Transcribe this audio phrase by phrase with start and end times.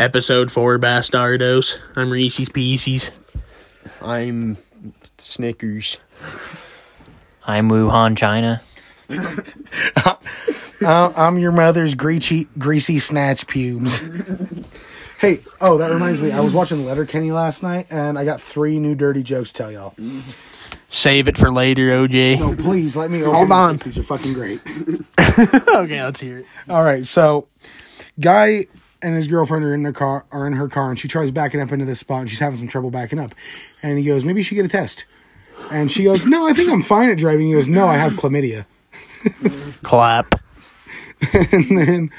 [0.00, 1.76] Episode 4 Bastardos.
[1.94, 3.10] I'm Reese's Pieces.
[4.00, 4.56] I'm
[5.18, 5.98] Snickers.
[7.46, 8.62] I'm Wuhan, China.
[10.82, 14.00] Uh, I'm your mother's greasy, greasy snatch pubes.
[15.18, 16.32] hey, oh, that reminds me.
[16.32, 19.70] I was watching Letterkenny last night, and I got three new dirty jokes to tell
[19.70, 19.94] y'all.
[20.88, 22.38] Save it for later, OJ.
[22.40, 23.76] No, please let me Hold on.
[23.76, 23.94] these.
[23.94, 24.62] These are fucking great.
[25.18, 26.46] okay, let's hear it.
[26.70, 27.48] All right, so
[28.18, 28.64] guy
[29.02, 31.60] and his girlfriend are in their car, are in her car, and she tries backing
[31.60, 33.34] up into this spot, and she's having some trouble backing up.
[33.82, 35.04] And he goes, "Maybe you should get a test."
[35.70, 38.14] And she goes, "No, I think I'm fine at driving." He goes, "No, I have
[38.14, 38.66] chlamydia."
[39.82, 40.40] Clap.
[41.32, 42.10] and then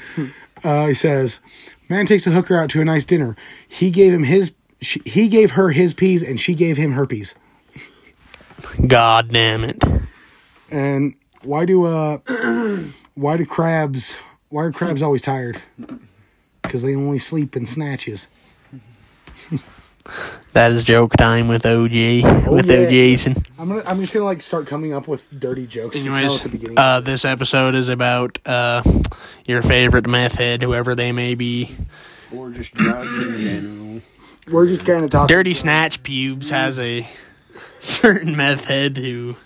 [0.64, 1.40] uh, he says,
[1.88, 3.36] "Man takes a hooker out to a nice dinner.
[3.68, 7.34] He gave him his, she, he gave her his peas, and she gave him herpes."
[8.86, 9.82] God damn it.
[10.70, 12.18] And why do uh,
[13.14, 14.16] why do crabs?
[14.48, 15.60] Why are crabs always tired?
[16.62, 18.26] Because they only sleep in snatches.
[20.52, 22.50] That is joke time with OJ.
[22.50, 22.74] with yeah.
[22.76, 23.46] OJason.
[23.58, 26.36] I'm gonna, I'm just gonna like start coming up with dirty jokes to tell Anyways,
[26.38, 26.78] at the beginning.
[26.78, 28.82] uh, this episode is about uh,
[29.46, 31.74] your favorite meth head, whoever they may be.
[32.34, 34.00] Or just drugs in general.
[34.50, 35.34] We're just kind of talking.
[35.34, 37.06] Dirty Snatch Pubes has a
[37.78, 39.36] certain meth head who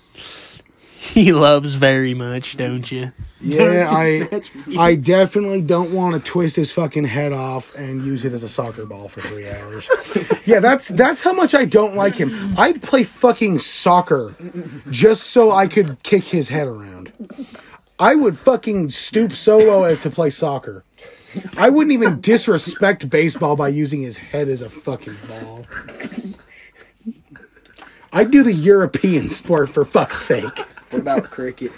[1.12, 3.12] he loves very much, don't you?
[3.40, 4.28] Yeah, I
[4.78, 8.48] I definitely don't want to twist his fucking head off and use it as a
[8.48, 9.88] soccer ball for three hours.
[10.46, 12.54] yeah, that's that's how much I don't like him.
[12.58, 14.34] I'd play fucking soccer
[14.90, 17.12] just so I could kick his head around.
[17.98, 20.84] I would fucking stoop so low as to play soccer.
[21.56, 25.66] I wouldn't even disrespect baseball by using his head as a fucking ball.
[28.12, 30.64] I'd do the European sport for fuck's sake.
[30.96, 31.72] What about cricket?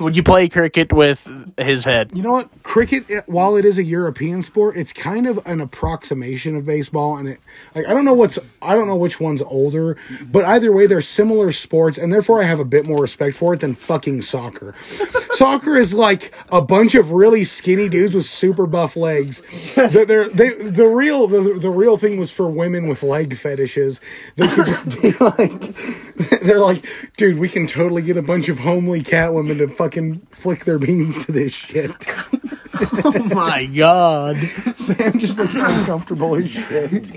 [0.00, 1.26] Would you play cricket with
[1.58, 2.12] his head?
[2.14, 2.50] You know what?
[2.62, 7.28] Cricket, while it is a European sport, it's kind of an approximation of baseball, and
[7.28, 7.40] it
[7.74, 9.96] like I don't know what's I don't know which one's older,
[10.30, 13.54] but either way, they're similar sports, and therefore I have a bit more respect for
[13.54, 14.74] it than fucking soccer.
[15.32, 19.42] soccer is like a bunch of really skinny dudes with super buff legs.
[19.74, 24.00] They're, they're, they the real the, the real thing was for women with leg fetishes.
[24.36, 28.58] They could just be like, they're like, dude, we can totally get a bunch of
[28.58, 32.06] homely cat women to fucking flick their beans to this shit.
[33.06, 34.36] Oh my god.
[34.76, 37.10] Sam just looks uncomfortable as shit.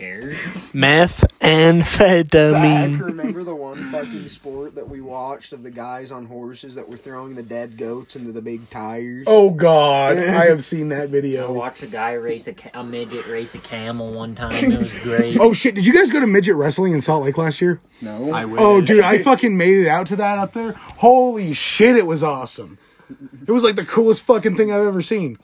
[0.74, 3.00] Meth and Zach, amphetamine.
[3.02, 6.98] remember the one fucking sport that we watched of the guys on horses that were
[6.98, 9.24] throwing the dead goats into the big tires?
[9.28, 11.44] Oh god, I have seen that video.
[11.46, 11.52] I video.
[11.54, 14.72] watched a guy race a, ca- a midget race a camel one time.
[14.72, 15.38] It was great.
[15.48, 17.80] Oh shit, did you guys go to midget wrestling in Salt Lake last year?
[18.02, 18.32] no.
[18.32, 18.60] I would.
[18.60, 20.74] Oh dude, I fucking made it out to that up there.
[20.74, 22.78] Holy shit, it was awesome.
[23.10, 25.38] It was like the coolest fucking thing I've ever seen.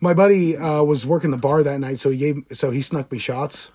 [0.00, 3.10] My buddy uh, was working the bar that night, so he gave so he snuck
[3.10, 3.70] me shots.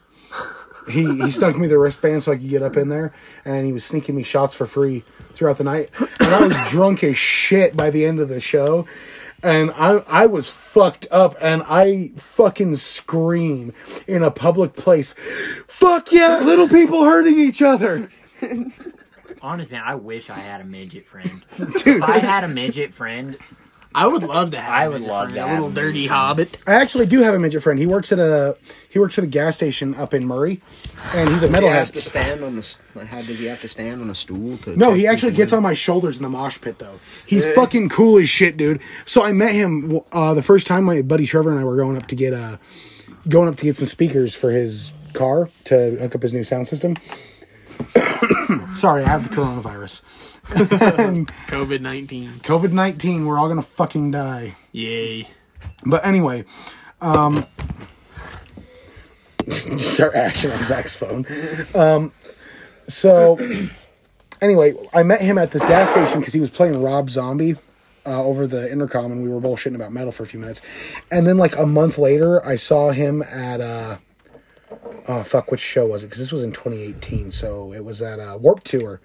[0.88, 3.14] He he snuck me the wristband so I could get up in there,
[3.46, 5.90] and he was sneaking me shots for free throughout the night.
[6.20, 8.86] And I was drunk as shit by the end of the show,
[9.42, 13.74] and I I was fucked up, and I fucking scream
[14.08, 15.16] in a public place,
[15.68, 18.10] "Fuck yeah, little people hurting each other."
[19.44, 21.44] Honest man, I wish I had a midget friend.
[21.58, 23.36] Dude, If I had a midget friend,
[23.94, 26.08] I would love to have I would a love friend, to a little a dirty
[26.08, 26.58] hobbit.
[26.66, 27.78] I actually do have a midget friend.
[27.78, 28.56] He works at a
[28.90, 30.62] he works at a gas station up in Murray,
[31.14, 31.94] and he's a Does he has metalhead.
[31.96, 33.06] to stand on the.
[33.06, 34.78] How does he have to stand on a stool to?
[34.78, 35.58] No, he actually gets in?
[35.58, 37.02] on my shoulders in the mosh pit though.
[37.26, 38.80] He's fucking cool as shit, dude.
[39.04, 41.98] So I met him uh, the first time my buddy Trevor and I were going
[41.98, 42.58] up to get uh
[43.28, 46.68] going up to get some speakers for his car to hook up his new sound
[46.70, 46.96] system.
[48.76, 50.02] Sorry, I have the coronavirus.
[50.44, 52.32] COVID 19.
[52.40, 54.56] COVID nineteen, we're all gonna fucking die.
[54.72, 55.28] Yay.
[55.86, 56.46] But anyway,
[57.02, 57.46] um,
[59.78, 61.26] start ashing on Zach's phone.
[61.74, 62.12] Um,
[62.88, 63.38] so
[64.42, 67.56] anyway, I met him at this gas station because he was playing Rob Zombie
[68.06, 70.62] uh, over the intercom, and we were bullshitting about metal for a few minutes.
[71.12, 73.98] And then, like a month later, I saw him at uh,
[75.08, 76.08] oh fuck, which show was it?
[76.08, 79.02] Because this was in 2018, so it was at uh, Warped Tour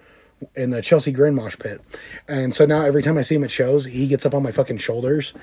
[0.55, 1.81] in the Chelsea Grin Mosh Pit.
[2.27, 4.51] And so now every time I see him at shows, he gets up on my
[4.51, 5.33] fucking shoulders.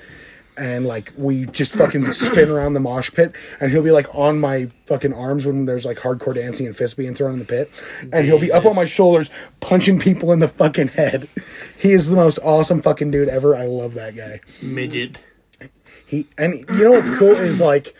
[0.57, 4.39] And like we just fucking spin around the mosh pit, and he'll be like on
[4.39, 7.69] my fucking arms when there's like hardcore dancing and fists being thrown in the pit,
[8.11, 9.29] and he'll be up on my shoulders
[9.59, 11.29] punching people in the fucking head.
[11.77, 13.55] He is the most awesome fucking dude ever.
[13.55, 14.39] I love that guy.
[14.63, 15.19] Midget.
[16.07, 17.93] He and you know what's cool is like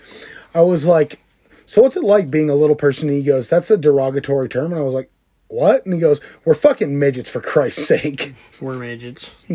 [0.56, 1.20] I was like,
[1.68, 3.08] so what's it like being a little person?
[3.10, 5.12] And he goes, that's a derogatory term, and I was like,
[5.50, 5.86] what?
[5.86, 8.34] And he goes, we're fucking midgets for Christ's sake.
[8.60, 9.30] We're midgets.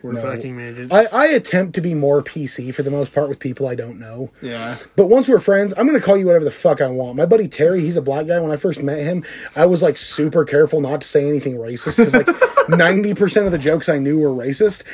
[0.00, 0.22] We're No.
[0.22, 0.92] fucking midgets.
[0.94, 3.98] I, I attempt to be more PC for the most part with people I don't
[3.98, 4.30] know.
[4.40, 4.76] yeah.
[4.94, 7.16] But once we're friends, I'm gonna call you whatever the fuck I want.
[7.16, 8.38] My buddy Terry, he's a black guy.
[8.38, 9.24] When I first met him,
[9.56, 12.26] I was like super careful not to say anything racist because like
[12.68, 14.84] 90% of the jokes I knew were racist.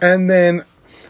[0.00, 0.64] And then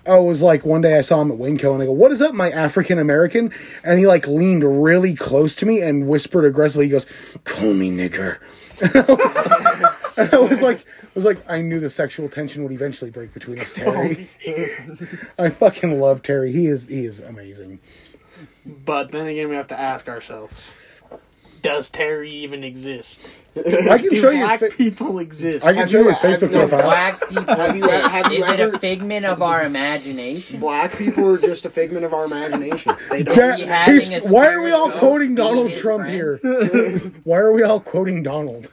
[0.06, 2.22] I was like, one day I saw him at Winco and I go, What is
[2.22, 3.52] up, my African American?
[3.84, 7.06] And he like leaned really close to me and whispered aggressively, he goes,
[7.44, 8.38] Call me nigger.
[10.16, 13.34] And I was like, I was like, I knew the sexual tension would eventually break
[13.34, 14.30] between us, Terry.
[15.38, 16.52] I fucking love Terry.
[16.52, 17.80] He is he is amazing.
[18.64, 20.68] But then again, we have to ask ourselves:
[21.66, 23.18] Does Terry even exist?
[23.56, 25.64] I can Do show you black his fa- people exist?
[25.64, 26.82] I can Have show you you- his Facebook have you- profile.
[26.82, 28.06] Black people Have you- exist.
[28.08, 30.60] have you Is it ever- a figment of our imagination?
[30.60, 32.94] Black people are just a figment of our imagination.
[33.10, 33.34] They don't.
[33.34, 35.80] Da- he having he's- a why are we all spirit quoting ghost be Donald his
[35.80, 36.14] Trump friend?
[36.14, 37.12] here?
[37.24, 38.68] why are we all quoting Donald?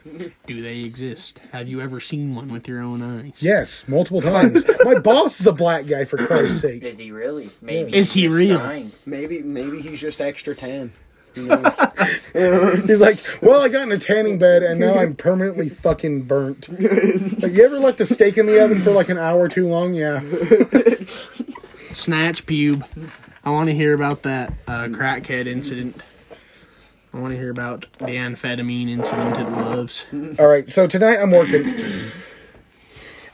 [0.46, 1.40] Do they exist?
[1.52, 3.32] Have you ever seen one with your own eyes?
[3.38, 4.66] Yes, multiple times.
[4.84, 6.82] My boss is a black guy, for Christ's sake.
[6.82, 7.48] Is he really?
[7.62, 7.96] Maybe.
[7.96, 8.58] Is he just real?
[8.58, 8.92] trying.
[9.06, 10.92] Maybe maybe he's just extra tan.
[12.34, 16.68] He's like, well, I got in a tanning bed and now I'm permanently fucking burnt.
[16.68, 19.94] Like, you ever left a steak in the oven for like an hour too long?
[19.94, 20.20] Yeah.
[21.92, 22.84] Snatch pube.
[23.44, 26.00] I want to hear about that uh, crackhead incident.
[27.12, 30.06] I want to hear about the amphetamine incident at Love's.
[30.38, 32.10] All right, so tonight I'm working,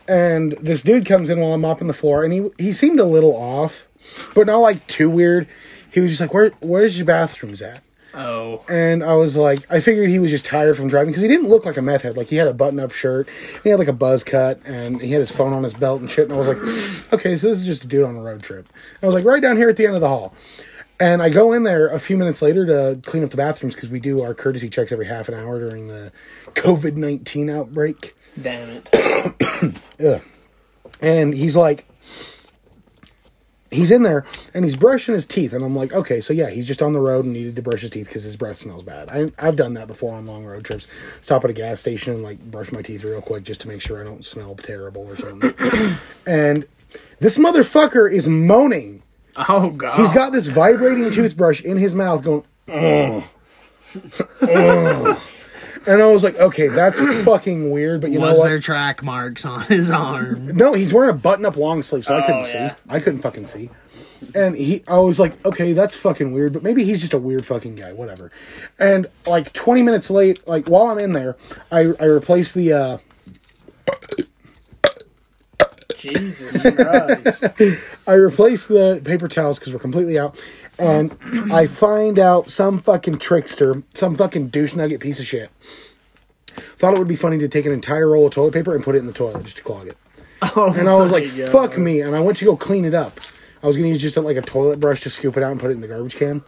[0.06, 3.04] and this dude comes in while I'm mopping the floor, and he he seemed a
[3.04, 3.86] little off,
[4.34, 5.48] but not like too weird.
[5.90, 7.82] He was just like, "Where where's your bathrooms at?"
[8.14, 11.28] Oh, And I was like, I figured he was just tired from driving because he
[11.28, 12.16] didn't look like a meth head.
[12.16, 13.28] Like he had a button-up shirt,
[13.62, 16.10] he had like a buzz cut, and he had his phone on his belt and
[16.10, 16.24] shit.
[16.24, 16.58] And I was like,
[17.12, 18.68] okay, so this is just a dude on a road trip.
[19.02, 20.34] I was like, right down here at the end of the hall.
[20.98, 23.88] And I go in there a few minutes later to clean up the bathrooms because
[23.88, 26.12] we do our courtesy checks every half an hour during the
[26.48, 28.14] COVID nineteen outbreak.
[28.40, 29.78] damn it.
[30.04, 30.20] Ugh.
[31.00, 31.86] And he's like,
[33.70, 34.24] he's in there
[34.54, 35.52] and he's brushing his teeth.
[35.52, 37.80] And I'm like, okay, so yeah, he's just on the road and needed to brush
[37.80, 39.10] his teeth because his breath smells bad.
[39.10, 40.88] I, I've done that before on long road trips.
[41.20, 43.80] Stop at a gas station and like brush my teeth real quick just to make
[43.80, 45.54] sure I don't smell terrible or something.
[46.26, 46.66] and
[47.18, 49.02] this motherfucker is moaning.
[49.36, 49.98] Oh god.
[49.98, 53.24] He's got this vibrating toothbrush in his mouth going, "Ugh.
[54.42, 55.20] Ugh."
[55.86, 58.48] and I was like, okay, that's fucking weird, but you Was know what?
[58.48, 60.46] there track marks on his arm?
[60.56, 62.68] No, he's wearing a button-up long sleeve, so I couldn't Oh, see.
[62.88, 63.70] I couldn't fucking see.
[64.34, 67.46] And he, I was like, okay, that's fucking weird, but maybe he's just a weird
[67.46, 68.30] fucking guy, whatever.
[68.78, 71.36] And like 20 minutes late, like while I'm in there,
[71.72, 72.98] I I replace the uh
[76.00, 77.44] Jesus Christ.
[78.06, 80.38] I replace the paper towels because we're completely out,
[80.78, 81.16] and
[81.52, 85.50] I find out some fucking trickster, some fucking douche nugget piece of shit,
[86.56, 88.94] thought it would be funny to take an entire roll of toilet paper and put
[88.94, 89.96] it in the toilet just to clog it.
[90.42, 91.50] Oh And I was like, God.
[91.50, 92.00] fuck me.
[92.00, 93.20] And I went to go clean it up.
[93.62, 95.50] I was going to use just a, like a toilet brush to scoop it out
[95.52, 96.42] and put it in the garbage can.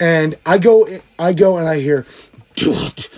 [0.00, 0.86] And I go,
[1.18, 2.06] I go and I hear,
[2.54, 3.10] do it.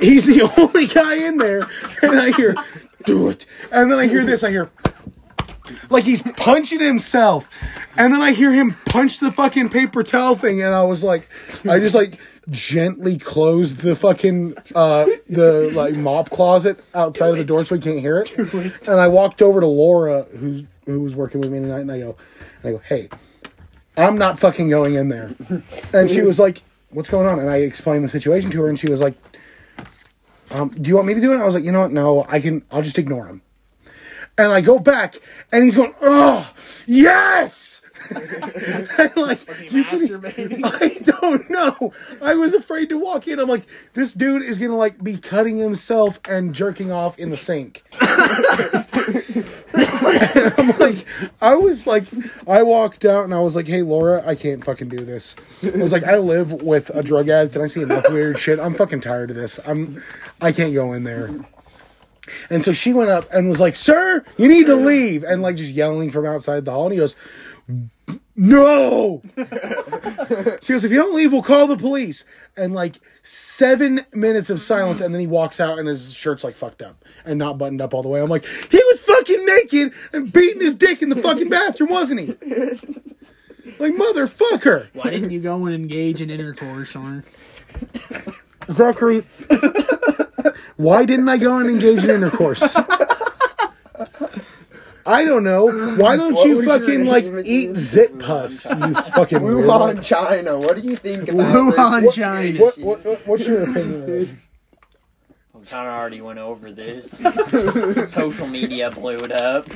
[0.00, 1.68] He's the only guy in there.
[2.02, 2.54] And I hear,
[3.04, 3.46] do it.
[3.70, 4.70] And then I hear this, I hear,
[5.90, 7.48] like he's punching himself.
[7.96, 10.62] And then I hear him punch the fucking paper towel thing.
[10.62, 11.28] And I was like,
[11.64, 12.18] I just like
[12.50, 17.80] gently closed the fucking, uh, the like mop closet outside of the door so he
[17.80, 18.32] can't hear it.
[18.88, 21.80] And I walked over to Laura, who's, who was working with me tonight.
[21.80, 22.16] And I go,
[22.62, 23.08] and I go, hey,
[23.96, 25.34] I'm not fucking going in there.
[25.92, 27.38] And she was like, what's going on?
[27.38, 29.14] And I explained the situation to her and she was like,
[30.52, 31.38] um, do you want me to do it?
[31.38, 31.92] I was like, you know what?
[31.92, 33.42] No, I can, I'll just ignore him.
[34.38, 35.16] And I go back
[35.50, 36.50] and he's going, oh,
[36.86, 37.81] yes!
[38.10, 39.40] And like,
[39.72, 40.60] you can- masturbating?
[40.64, 41.92] I don't know.
[42.20, 43.38] I was afraid to walk in.
[43.38, 47.36] I'm like, this dude is gonna like be cutting himself and jerking off in the
[47.36, 47.82] sink.
[48.00, 49.46] and
[50.58, 51.06] I'm like,
[51.40, 52.04] I was like,
[52.46, 55.34] I walked out and I was like, hey Laura, I can't fucking do this.
[55.62, 58.58] I was like, I live with a drug addict and I see enough weird shit.
[58.58, 59.60] I'm fucking tired of this.
[59.66, 60.02] I'm,
[60.40, 61.30] I can't go in there.
[62.50, 65.56] And so she went up and was like, "Sir, you need to leave," and like
[65.56, 66.84] just yelling from outside the hall.
[66.84, 67.16] And he goes,
[68.36, 69.22] "No."
[70.62, 72.24] she goes, "If you don't leave, we'll call the police."
[72.56, 76.56] And like seven minutes of silence, and then he walks out, and his shirt's like
[76.56, 78.20] fucked up and not buttoned up all the way.
[78.20, 82.20] I'm like, he was fucking naked and beating his dick in the fucking bathroom, wasn't
[82.20, 82.26] he?
[83.78, 86.94] Like motherfucker, Why didn't you go and engage in intercourse
[88.70, 89.24] Zachary.
[90.76, 92.76] Why didn't I go and engage in intercourse?
[95.04, 95.66] I don't know.
[95.96, 97.76] Why don't What you was your fucking like name eat again?
[97.76, 98.64] zit pus?
[98.64, 100.02] You fucking Wuhan, weirdo.
[100.04, 100.58] China.
[100.58, 102.14] What do you think about Wuhan, this?
[102.14, 102.60] China.
[102.60, 104.02] What, what, what- what's your opinion?
[104.02, 104.28] of it?
[105.54, 107.10] We kind of already went over this.
[108.12, 109.68] Social media blew it up,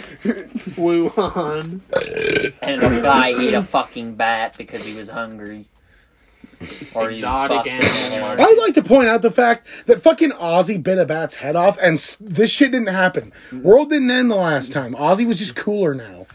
[0.74, 1.80] Wuhan.
[2.60, 5.66] and a guy ate a fucking bat because he was hungry.
[6.94, 8.44] Or he Exotic animal.
[8.46, 11.76] I'd like to point out the fact that fucking Ozzy bit a bat's head off,
[11.82, 13.32] and s- this shit didn't happen.
[13.52, 14.94] World didn't end the last time.
[14.94, 16.26] Ozzy was just cooler now.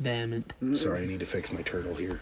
[0.00, 0.52] Damn it.
[0.74, 2.20] Sorry, I need to fix my turtle here.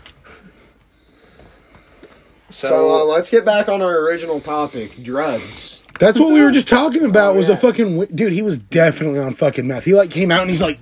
[2.51, 5.83] So, uh, let's get back on our original topic: drugs.
[5.99, 7.35] That's what we were just talking about.
[7.35, 7.55] Oh, was yeah.
[7.55, 8.33] a fucking wi- dude.
[8.33, 9.85] He was definitely on fucking meth.
[9.85, 10.79] He like came out and he's like,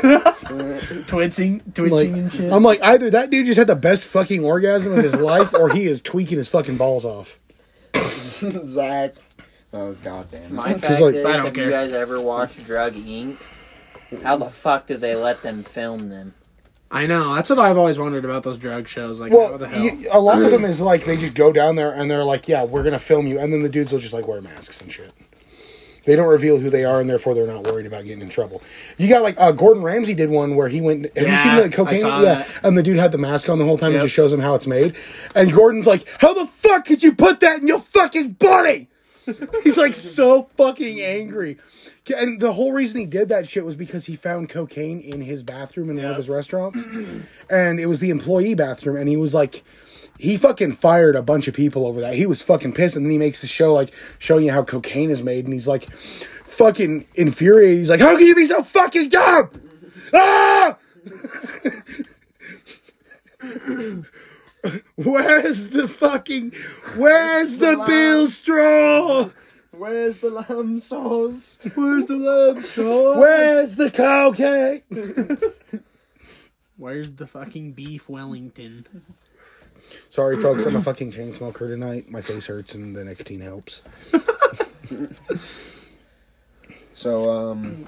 [1.06, 2.52] Twitching, twitching like and shit.
[2.52, 5.68] I'm like either that dude just had the best fucking orgasm of his life, or
[5.70, 7.38] he is tweaking his fucking balls off.
[7.94, 9.14] Zach.
[9.72, 10.54] Oh god damn.
[10.54, 10.80] My it.
[10.80, 11.64] fact like- is, I don't have care.
[11.64, 13.38] you guys ever watched Drug Inc?
[14.22, 16.34] How the fuck do they let them film them?
[16.90, 17.34] I know.
[17.34, 19.18] That's what I've always wondered about those drug shows.
[19.18, 19.82] Like, what Well, the hell?
[19.82, 22.48] y- a lot of them is like they just go down there and they're like,
[22.48, 24.92] yeah, we're gonna film you, and then the dudes will just like wear masks and
[24.92, 25.10] shit.
[26.04, 28.60] They don't reveal who they are, and therefore they're not worried about getting in trouble.
[28.98, 31.16] You got like uh, Gordon Ramsay did one where he went.
[31.16, 32.04] Have you seen the cocaine?
[32.06, 32.60] yeah, that.
[32.62, 34.00] and the dude had the mask on the whole time Yep.
[34.00, 34.96] and just shows him how it's made.
[35.34, 38.88] And Gordon's like, "How the fuck could you put that in your fucking body?"
[39.62, 41.58] He's like so fucking angry.
[42.16, 45.44] And the whole reason he did that shit was because he found cocaine in his
[45.44, 46.82] bathroom in one of his restaurants.
[47.50, 48.96] and it was the employee bathroom.
[48.96, 49.62] And he was like,
[50.18, 52.14] he fucking fired a bunch of people over that.
[52.14, 52.96] He was fucking pissed.
[52.96, 55.44] And then he makes the show like showing you how cocaine is made.
[55.44, 55.90] And he's like,
[56.44, 57.78] fucking infuriated.
[57.78, 59.50] He's like, how can you be so fucking dumb?
[60.14, 60.76] Ah!
[64.94, 66.52] Where's the fucking,
[66.96, 69.30] where's the bill straw?
[69.72, 71.58] Where's the lamb sauce?
[71.74, 73.16] Where's the lamb sauce?
[73.16, 74.82] Where's the cocaine?
[76.76, 78.86] Where's the fucking beef Wellington?
[80.10, 82.10] Sorry, folks, I'm a fucking chain smoker tonight.
[82.10, 83.82] My face hurts and the nicotine helps.
[86.94, 87.86] So, um,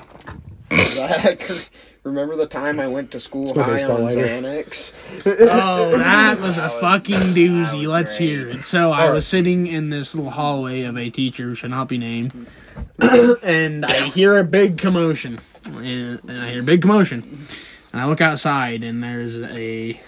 [0.72, 1.48] Zach,
[2.04, 4.26] remember the time I went to school my high baseball on lighter.
[4.26, 4.92] Xanax?
[5.26, 7.80] Oh, that was a That was- fucking that doozy.
[7.80, 8.28] was Let's great.
[8.28, 8.64] hear it.
[8.66, 9.14] So I Alright.
[9.14, 12.46] was sitting in this little hallway of a teacher who should not be named,
[12.98, 17.46] and I hear a big commotion, and, and I hear a big commotion,
[17.92, 20.00] and I look outside, and there's a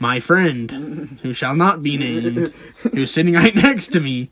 [0.00, 2.52] my friend who shall not be named,
[2.92, 4.30] who's sitting right next to me,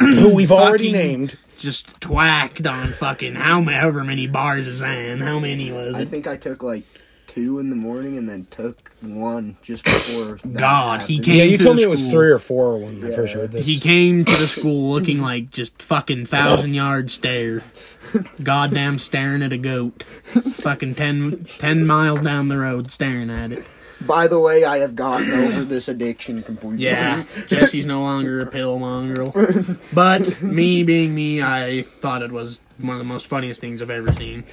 [0.00, 1.36] Who we've already named.
[1.58, 5.98] just twacked on fucking how however many bars of in, How many was it?
[5.98, 6.08] I it?
[6.08, 6.84] think I took like
[7.26, 10.38] two in the morning and then took one just before.
[10.44, 11.24] that God, he happened.
[11.26, 12.12] came- Yeah, you to told the me it was school.
[12.12, 13.16] three or four when I Yeah.
[13.16, 13.66] first heard this.
[13.66, 17.62] He came to the school looking like just fucking thousand yard stare.
[18.42, 20.04] Goddamn staring at a goat.
[20.52, 23.66] Fucking 10, 10 miles down the road staring at it.
[24.00, 26.84] By the way, I have gotten over this addiction completely.
[26.84, 29.34] Yeah, Jesse's no longer a pill mongrel.
[29.92, 33.90] But me being me, I thought it was one of the most funniest things I've
[33.90, 34.44] ever seen.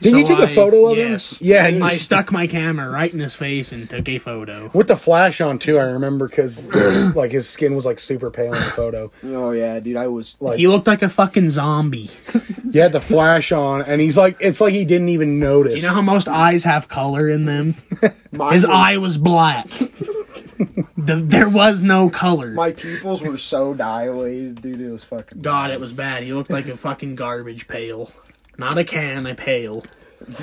[0.00, 1.32] Did So you take a I- photo of yes.
[1.32, 1.38] him?
[1.40, 4.70] Yeah, he I stuck my camera right in his face and took a photo.
[4.72, 5.78] with the flash on too.
[5.78, 6.64] I remember because
[7.16, 9.10] like his skin was like super pale in the photo.
[9.24, 12.10] Oh yeah, dude, I was Like He looked like a fucking zombie.
[12.72, 15.76] he had the flash on, and he's like, it's like he didn't even notice.
[15.82, 17.74] You know how most eyes have color in them?
[18.32, 19.66] my, His eye was black.
[20.96, 22.50] the, there was no color.
[22.50, 24.80] My pupils were so dilated, dude.
[24.80, 25.40] It was fucking.
[25.42, 26.22] God, it was bad.
[26.22, 28.10] He looked like a fucking garbage pail.
[28.58, 29.84] Not a can, a pail.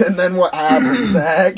[0.05, 1.55] And then what happened, Zach?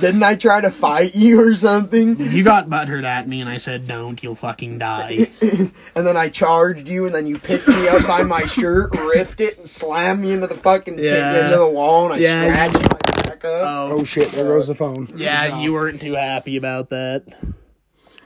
[0.00, 2.18] Didn't I try to fight you or something?
[2.18, 5.28] You got butthurt at me and I said, don't, you'll fucking die.
[5.94, 9.40] And then I charged you, and then you picked me up by my shirt, ripped
[9.40, 11.44] it, and slammed me into the fucking Yeah.
[11.46, 12.50] into the wall, and I Yeah.
[12.70, 13.62] scratched my back up.
[13.66, 14.30] Oh, Oh shit!
[14.32, 15.08] There goes the phone.
[15.16, 17.24] yeah, you weren't too happy about that.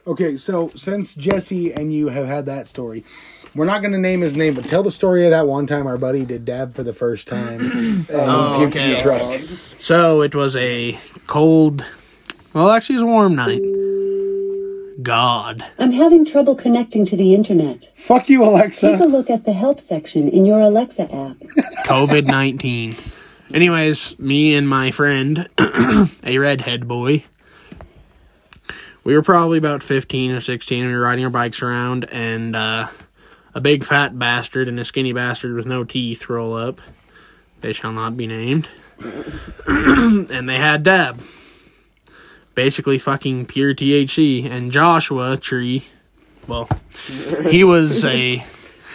[0.07, 3.04] Okay, so since Jesse and you have had that story,
[3.54, 5.87] we're not going to name his name, but tell the story of that one time
[5.87, 7.61] our buddy did dab for the first time.
[7.71, 9.02] and um, Oh, puked in the okay.
[9.02, 9.40] truck.
[9.78, 11.85] So it was a cold,
[12.54, 13.61] well, actually, it was a warm night.
[15.02, 15.64] God.
[15.78, 17.92] I'm having trouble connecting to the internet.
[17.97, 18.92] Fuck you, Alexa.
[18.92, 21.37] Take a look at the help section in your Alexa app.
[21.87, 22.97] COVID 19.
[23.52, 27.25] Anyways, me and my friend, a redhead boy,
[29.04, 30.78] we were probably about 15 or 16.
[30.80, 32.88] and We were riding our bikes around, and uh,
[33.54, 36.80] a big fat bastard and a skinny bastard with no teeth roll up.
[37.61, 38.69] They shall not be named.
[39.66, 41.21] and they had dab.
[42.54, 44.50] Basically, fucking pure THC.
[44.50, 45.87] And Joshua Tree,
[46.47, 46.69] well,
[47.49, 48.45] he was a.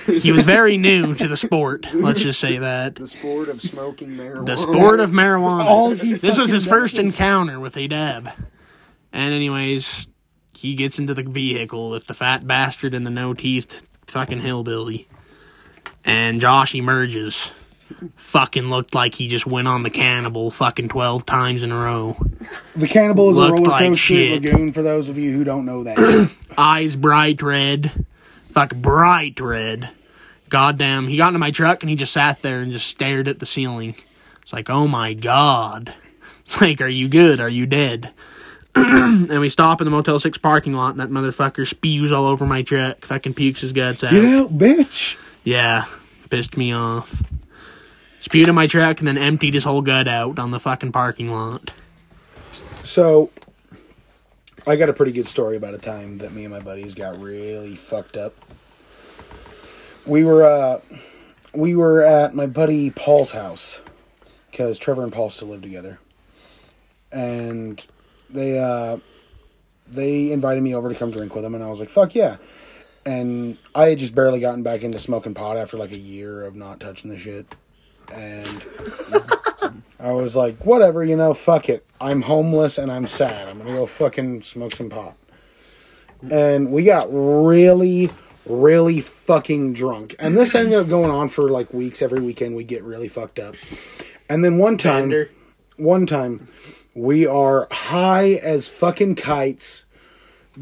[0.05, 1.87] He was very new to the sport.
[1.91, 2.93] Let's just say that.
[2.95, 4.45] The sport of smoking marijuana.
[4.45, 5.65] The sport of marijuana.
[5.65, 6.69] All he this was his does.
[6.71, 8.29] first encounter with a dab.
[9.15, 10.07] And anyways,
[10.53, 15.07] he gets into the vehicle with the fat bastard and the no teeth fucking hillbilly.
[16.03, 17.51] And Josh emerges.
[18.17, 22.17] Fucking looked like he just went on the cannibal fucking 12 times in a row.
[22.75, 24.43] The cannibal is a Looked roller like coaster shit.
[24.43, 24.73] lagoon.
[24.73, 28.05] For those of you who don't know that, Eyes bright red.
[28.51, 29.91] Fuck bright red.
[30.49, 31.07] Goddamn.
[31.07, 33.45] He got into my truck and he just sat there and just stared at the
[33.45, 33.95] ceiling.
[34.41, 35.93] It's like, oh my god.
[36.45, 37.39] It's like, are you good?
[37.39, 38.11] Are you dead?
[39.29, 42.45] and we stop in the Motel 6 parking lot and that motherfucker spews all over
[42.45, 43.05] my truck.
[43.05, 44.11] Fucking pukes his guts out.
[44.11, 45.15] get out, bitch.
[45.45, 45.85] Yeah,
[46.29, 47.23] pissed me off.
[48.19, 51.31] Spewed in my truck and then emptied his whole gut out on the fucking parking
[51.31, 51.71] lot.
[52.83, 53.31] So,
[54.67, 57.21] I got a pretty good story about a time that me and my buddies got
[57.21, 58.33] really fucked up.
[60.05, 60.81] We were uh
[61.53, 63.79] we were at my buddy Paul's house
[64.51, 65.99] because Trevor and Paul still live together.
[67.11, 67.85] And
[68.29, 68.97] they uh
[69.87, 72.37] they invited me over to come drink with them and I was like, "Fuck yeah."
[73.05, 76.55] And I had just barely gotten back into smoking pot after like a year of
[76.55, 77.45] not touching the shit.
[78.11, 78.63] And
[79.99, 81.85] I was like, whatever, you know, fuck it.
[82.01, 83.47] I'm homeless and I'm sad.
[83.47, 85.15] I'm gonna go fucking smoke some pot.
[86.31, 88.09] And we got really,
[88.45, 90.15] really fucking drunk.
[90.17, 92.01] And this ended up going on for like weeks.
[92.01, 93.55] Every weekend we get really fucked up.
[94.29, 95.29] And then one time, Bender.
[95.77, 96.47] one time,
[96.95, 99.85] we are high as fucking kites,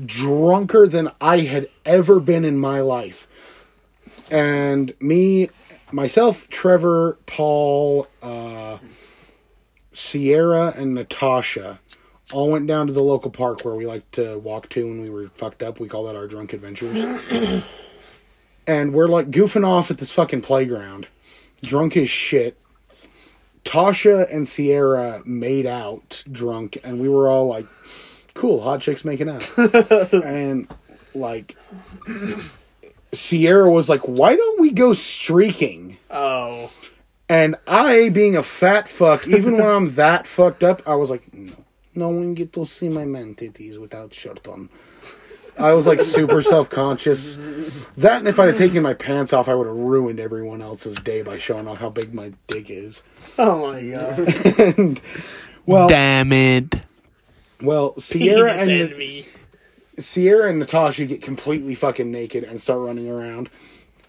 [0.05, 3.27] drunker than I had ever been in my life.
[4.31, 5.49] And me,
[5.91, 8.79] myself, Trevor, Paul, uh,
[9.91, 11.79] Sierra, and Natasha
[12.33, 15.09] all went down to the local park where we like to walk to when we
[15.09, 15.79] were fucked up.
[15.79, 17.03] We call that our drunk adventures.
[18.67, 21.07] and we're like goofing off at this fucking playground,
[21.61, 22.57] drunk as shit.
[23.63, 27.65] Tasha and Sierra made out drunk, and we were all like,
[28.33, 29.49] cool, hot chicks making out.
[30.13, 30.67] and
[31.13, 31.55] like,
[33.13, 35.97] Sierra was like, why don't we go streaking?
[36.09, 36.71] Oh.
[37.29, 41.33] And I, being a fat fuck, even when I'm that fucked up, I was like,
[41.33, 41.55] no,
[41.95, 44.69] no one get to see my man titties without shirt on.
[45.57, 47.37] I was like super self conscious.
[47.97, 50.95] That and if I had taken my pants off, I would have ruined everyone else's
[50.97, 53.01] day by showing off how big my dick is.
[53.37, 54.57] Oh my god.
[54.77, 55.01] and,
[55.65, 56.75] well, Damn it.
[57.61, 59.27] well, Sierra Penis and envy.
[59.99, 63.49] Sierra and Natasha get completely fucking naked and start running around,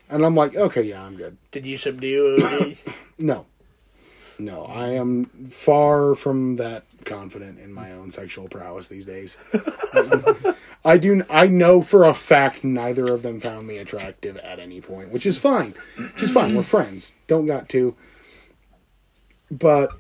[0.09, 1.37] and I'm like, okay, yeah, I'm good.
[1.53, 2.77] Did you subdue OD?
[3.19, 3.47] No.
[4.41, 7.99] No, I am far from that confident in my mm.
[7.99, 9.37] own sexual prowess these days.
[9.95, 14.59] Um, I do I know for a fact neither of them found me attractive at
[14.59, 15.75] any point, which is fine.
[15.97, 16.55] Which is fine.
[16.55, 17.13] We're friends.
[17.27, 17.95] Don't got to.
[19.51, 19.91] But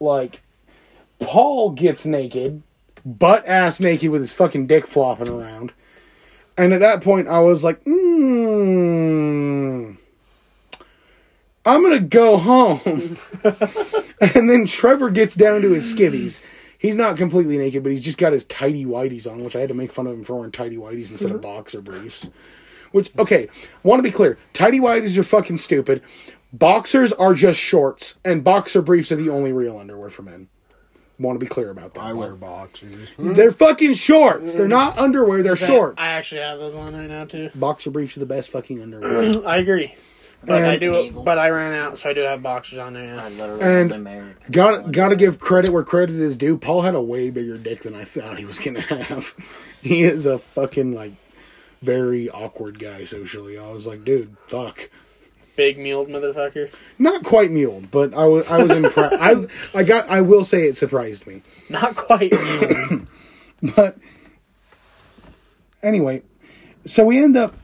[0.00, 0.42] like
[1.20, 2.62] Paul gets naked,
[3.04, 5.72] butt ass naked with his fucking dick flopping around.
[6.56, 8.86] And at that point I was like, mmm
[11.66, 13.18] I'm gonna go home.
[14.34, 16.40] and then Trevor gets down to his skivvies.
[16.78, 19.68] He's not completely naked, but he's just got his tidy whities on, which I had
[19.68, 21.54] to make fun of him for wearing tidy whities instead of mm-hmm.
[21.54, 22.30] boxer briefs.
[22.92, 23.48] Which, okay,
[23.82, 26.02] want to be clear: tidy whities are fucking stupid.
[26.52, 30.48] Boxers are just shorts, and boxer briefs are the only real underwear for men.
[31.18, 32.00] Want to be clear about that?
[32.00, 33.08] I wear boxers.
[33.18, 34.54] They're fucking shorts.
[34.54, 34.70] They're mm.
[34.70, 35.42] not underwear.
[35.42, 35.96] They're shorts.
[35.98, 37.50] I actually have those on right now too.
[37.54, 39.42] Boxer briefs are the best fucking underwear.
[39.46, 39.94] I agree.
[40.44, 43.18] But I And- do but I ran out, so I do have boxers on there
[43.18, 44.34] I literally And.
[44.50, 46.56] Got got to give credit where credit is due.
[46.56, 49.34] Paul had a way bigger dick than I thought he was gonna have.
[49.82, 51.12] he is a fucking like
[51.82, 53.58] very awkward guy socially.
[53.58, 54.88] I was like, dude, fuck.
[55.56, 56.70] Big muled motherfucker.
[56.98, 59.16] Not quite muled, but I was I was impressed.
[59.18, 61.42] I I got I will say it surprised me.
[61.68, 63.06] Not quite muled.
[63.74, 63.96] But
[65.82, 66.22] anyway,
[66.84, 67.54] so we end up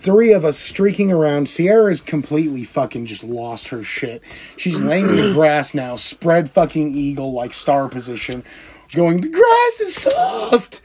[0.00, 1.48] three of us streaking around.
[1.48, 4.22] Sierra's completely fucking just lost her shit.
[4.56, 8.42] She's laying in the grass now, spread fucking eagle like star position,
[8.92, 10.80] going, The grass is soft.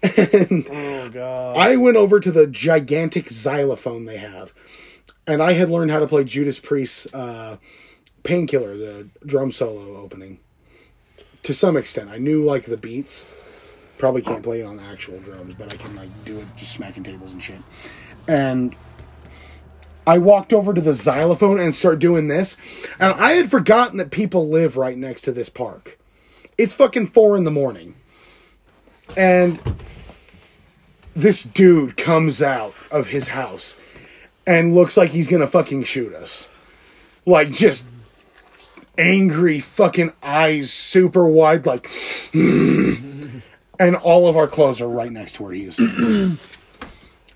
[0.00, 1.56] And oh god.
[1.56, 4.54] I went over to the gigantic xylophone they have,
[5.26, 7.56] and I had learned how to play Judas Priest's uh,
[8.22, 10.38] Painkiller, the drum solo opening.
[11.42, 13.26] To some extent, I knew like the beats.
[13.98, 17.02] Probably can't play it on actual drums, but I can like do it just smacking
[17.02, 17.58] tables and shit.
[18.28, 18.76] And
[20.06, 22.56] I walked over to the xylophone and start doing this,
[22.98, 25.98] and I had forgotten that people live right next to this park.
[26.56, 27.94] It's fucking four in the morning,
[29.16, 29.60] and
[31.14, 33.76] this dude comes out of his house
[34.46, 36.48] and looks like he's gonna fucking shoot us.
[37.26, 37.84] Like just
[38.96, 41.88] angry fucking eyes super wide like
[42.32, 43.42] and
[44.02, 45.78] all of our clothes are right next to where he is.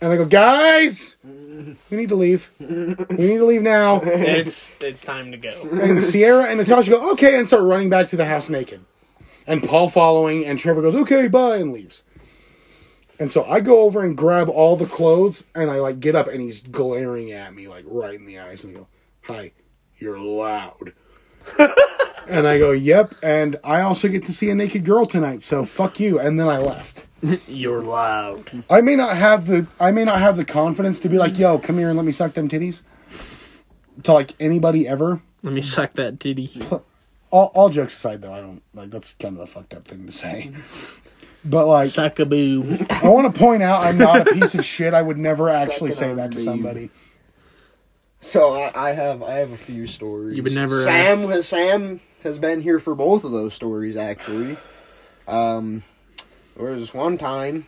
[0.03, 2.51] And I go, guys, we need to leave.
[2.59, 4.01] We need to leave now.
[4.03, 5.69] It's it's time to go.
[5.81, 8.85] And Sierra and Natasha go, okay, and start running back to the house naked.
[9.47, 12.03] And Paul following, and Trevor goes, okay, bye, and leaves.
[13.21, 16.27] And so I go over and grab all the clothes, and I like get up,
[16.27, 18.89] and he's glaring at me like right in the eyes, and I go,
[19.21, 19.53] "Hi,
[19.99, 20.95] you're loud."
[22.29, 25.65] and I go, "Yep." And I also get to see a naked girl tonight, so
[25.65, 26.19] fuck you.
[26.19, 27.07] And then I left.
[27.47, 28.65] You're loud.
[28.69, 31.59] I may not have the I may not have the confidence to be like, "Yo,
[31.59, 32.83] come here and let me suck them titties."
[34.05, 35.23] To like anybody ever.
[35.43, 36.61] Let me suck that titty.
[37.31, 40.07] All, all jokes aside, though, I don't like that's kind of a fucked up thing
[40.07, 40.53] to say.
[41.45, 42.79] But like, Suck a boo.
[42.91, 44.95] I want to point out I'm not a piece of shit.
[44.95, 46.43] I would never actually Sucking say that to me.
[46.45, 46.91] somebody.
[48.21, 50.37] So I, I have I have a few stories.
[50.37, 53.97] You would never, uh, Sam has Sam has been here for both of those stories
[53.97, 54.57] actually.
[55.27, 55.83] Um,
[56.57, 57.67] there was this one time,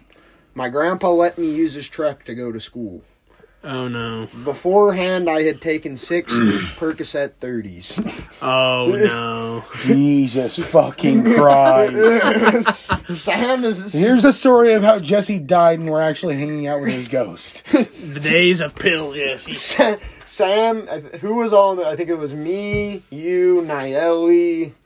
[0.54, 3.02] my grandpa let me use his truck to go to school.
[3.66, 4.28] Oh no.
[4.44, 6.30] Beforehand, I had taken six
[6.76, 7.98] Percocet 30s.
[8.42, 9.64] Oh no.
[9.80, 13.14] Jesus fucking Christ!
[13.14, 16.92] Sam is Here's a story of how Jesse died, and we're actually hanging out with
[16.92, 17.62] his ghost.
[17.72, 19.44] The days of pill, yes.
[19.56, 20.86] Sa- Sam.
[20.90, 21.78] uh, Who was on?
[21.78, 21.86] there?
[21.86, 24.83] I think it was me, you, Nieli, That's fucked.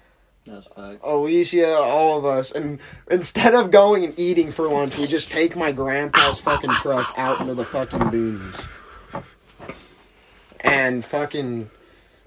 [1.02, 2.78] Alicia, all of us, and
[3.10, 7.40] instead of going and eating for lunch, we just take my grandpa's fucking truck out
[7.40, 8.64] into the fucking boonies.
[10.60, 11.70] And fucking,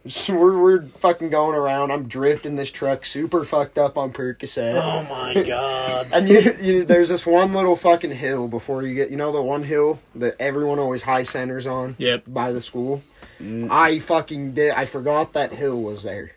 [0.08, 1.92] so we're, we're fucking going around.
[1.92, 4.82] I'm drifting this truck, super fucked up on Percocet.
[4.82, 6.08] Oh my god.
[6.14, 9.42] And you, you, there's this one little fucking hill before you get, you know, the
[9.42, 12.24] one hill that everyone always high centers on Yep.
[12.28, 13.04] by the school.
[13.40, 13.70] Mm.
[13.72, 14.72] I fucking did.
[14.72, 16.32] I forgot that hill was there.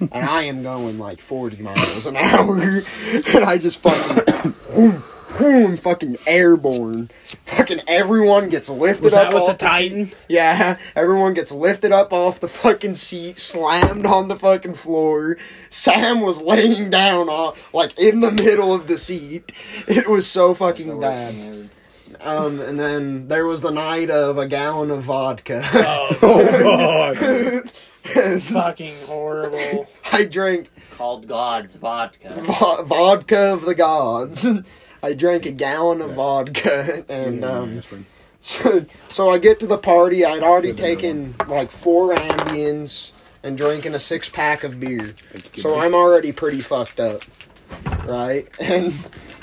[0.00, 2.60] And I am going like 40 miles an hour.
[2.60, 5.02] and I just fucking, boom,
[5.38, 7.10] boom, fucking airborne.
[7.46, 10.06] Fucking everyone gets lifted Was up that with off the Titan?
[10.06, 10.16] seat.
[10.28, 15.36] Yeah, everyone gets lifted up off the fucking seat, slammed on the fucking floor.
[15.70, 19.52] Sam was laying down, uh, like in the middle of the seat.
[19.86, 21.70] It was so fucking bad.
[22.20, 25.62] Um, and then there was the night of a gallon of vodka.
[26.20, 27.62] Oh,
[28.40, 29.86] fucking horrible.
[30.12, 32.34] I drank Called God's vodka.
[32.42, 34.46] vo- vodka of the gods.
[35.02, 37.80] I drank a gallon of vodka, and um,
[38.40, 40.24] so, so I get to the party.
[40.24, 43.12] I'd already taken like four Ambiens
[43.44, 45.14] and drinking a six pack of beer.
[45.56, 47.22] So I'm already pretty fucked up,
[48.06, 48.48] right?
[48.58, 48.92] And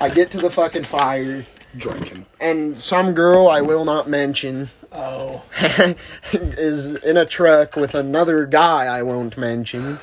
[0.02, 1.46] I get to the fucking fire,
[1.78, 2.26] Drinking.
[2.42, 5.44] and some girl I will not mention Oh.
[6.32, 10.00] is in a truck with another guy I won't mention.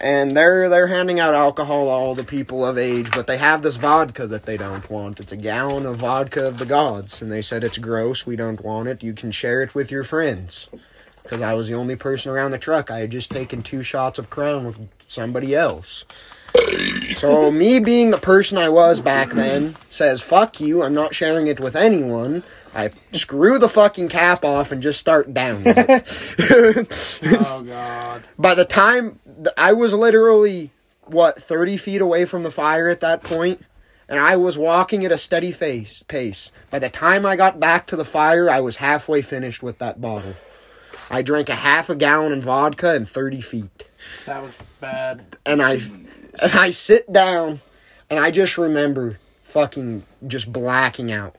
[0.00, 3.62] And they're they're handing out alcohol to all the people of age, but they have
[3.62, 5.20] this vodka that they don't want.
[5.20, 8.26] It's a gallon of vodka of the gods, and they said it's gross.
[8.26, 9.02] We don't want it.
[9.02, 10.68] You can share it with your friends.
[11.22, 12.90] Because I was the only person around the truck.
[12.90, 16.04] I had just taken two shots of Crown with somebody else.
[17.16, 20.82] So me being the person I was back then says fuck you.
[20.82, 22.42] I'm not sharing it with anyone.
[22.74, 25.62] I screw the fucking cap off and just start down.
[27.24, 28.24] Oh god.
[28.38, 29.18] By the time
[29.56, 30.70] I was literally
[31.06, 33.62] what 30 feet away from the fire at that point,
[34.08, 36.50] and I was walking at a steady face pace.
[36.70, 40.00] By the time I got back to the fire, I was halfway finished with that
[40.00, 40.34] bottle.
[41.10, 43.86] I drank a half a gallon of vodka in 30 feet
[44.24, 45.36] That was bad.
[45.44, 47.60] and I and I sit down
[48.08, 51.36] and I just remember fucking just blacking out.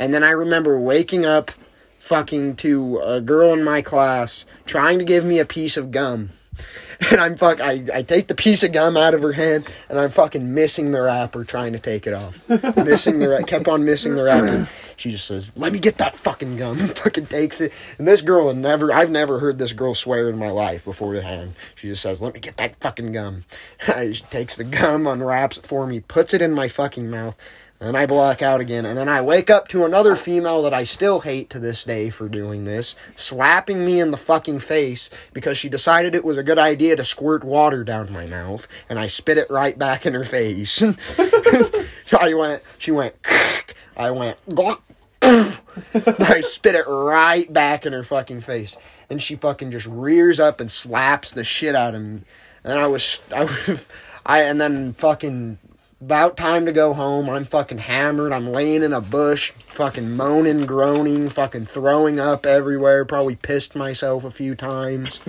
[0.00, 1.50] And then I remember waking up
[1.98, 6.30] fucking to a girl in my class trying to give me a piece of gum.
[7.10, 9.98] And I'm fuck I, I take the piece of gum out of her hand and
[9.98, 12.46] I'm fucking missing the wrapper trying to take it off.
[12.76, 14.68] missing the wrap kept on missing the wrapper.
[14.98, 16.76] She just says, Let me get that fucking gum.
[16.88, 17.72] fucking takes it.
[17.96, 21.54] And this girl had never I've never heard this girl swear in my life beforehand.
[21.74, 23.46] She just says, Let me get that fucking gum.
[23.86, 27.34] she takes the gum, unwraps it for me, puts it in my fucking mouth.
[27.82, 28.84] And I black out again.
[28.84, 32.10] And then I wake up to another female that I still hate to this day
[32.10, 36.42] for doing this, slapping me in the fucking face because she decided it was a
[36.42, 38.68] good idea to squirt water down my mouth.
[38.90, 40.82] And I spit it right back in her face.
[42.12, 43.14] I went, she went,
[43.96, 44.36] I went,
[45.22, 48.76] I spit it right back in her fucking face.
[49.08, 52.20] And she fucking just rears up and slaps the shit out of me.
[52.62, 53.84] And I was, I, was-
[54.26, 55.56] I, and then fucking
[56.00, 57.28] about time to go home.
[57.28, 58.32] I'm fucking hammered.
[58.32, 63.04] I'm laying in a bush, fucking moaning, groaning, fucking throwing up everywhere.
[63.04, 65.20] Probably pissed myself a few times.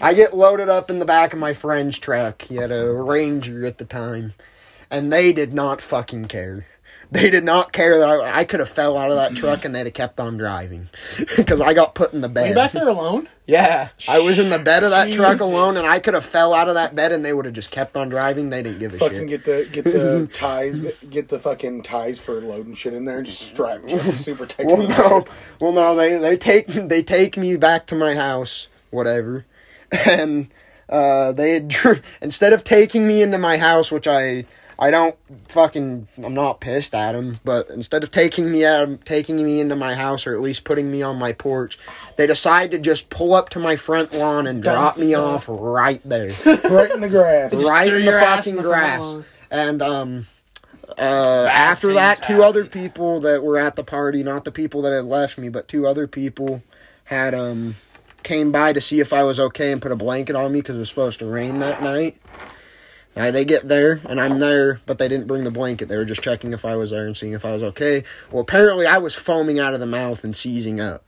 [0.00, 2.42] I get loaded up in the back of my friend's truck.
[2.42, 4.34] He had a Ranger at the time.
[4.90, 6.66] and they did not fucking care.
[7.16, 9.74] They did not care that I, I could have fell out of that truck and
[9.74, 10.88] they'd have kept on driving
[11.36, 12.50] because I got put in the bed.
[12.50, 13.28] you back there alone?
[13.48, 16.52] Yeah, I was in the bed of that truck alone, and I could have fell
[16.52, 18.50] out of that bed and they would have just kept on driving.
[18.50, 19.44] They didn't give a Fucking shit.
[19.44, 23.26] get the get the ties, get the fucking ties for loading shit in there, and
[23.26, 24.66] just strap just super tight.
[24.66, 25.26] Well, no,
[25.60, 29.46] well, no, they they take they take me back to my house, whatever,
[29.92, 30.48] and
[30.88, 34.44] uh, they had instead of taking me into my house, which I
[34.78, 35.16] I don't
[35.48, 39.74] fucking I'm not pissed at them, but instead of taking me out, taking me into
[39.74, 41.78] my house or at least putting me on my porch,
[42.16, 46.02] they decide to just pull up to my front lawn and drop me off right
[46.04, 46.28] there.
[46.70, 47.54] right in the grass.
[47.54, 49.14] right in the fucking in the grass.
[49.14, 49.24] lawn.
[49.50, 50.26] And um
[50.98, 52.42] uh after that two happen.
[52.42, 55.68] other people that were at the party, not the people that had left me, but
[55.68, 56.62] two other people
[57.04, 57.76] had um
[58.22, 60.76] came by to see if I was okay and put a blanket on me cuz
[60.76, 62.18] it was supposed to rain that night.
[63.16, 65.88] They get there and I'm there, but they didn't bring the blanket.
[65.88, 68.04] They were just checking if I was there and seeing if I was okay.
[68.30, 71.02] Well, apparently I was foaming out of the mouth and seizing up.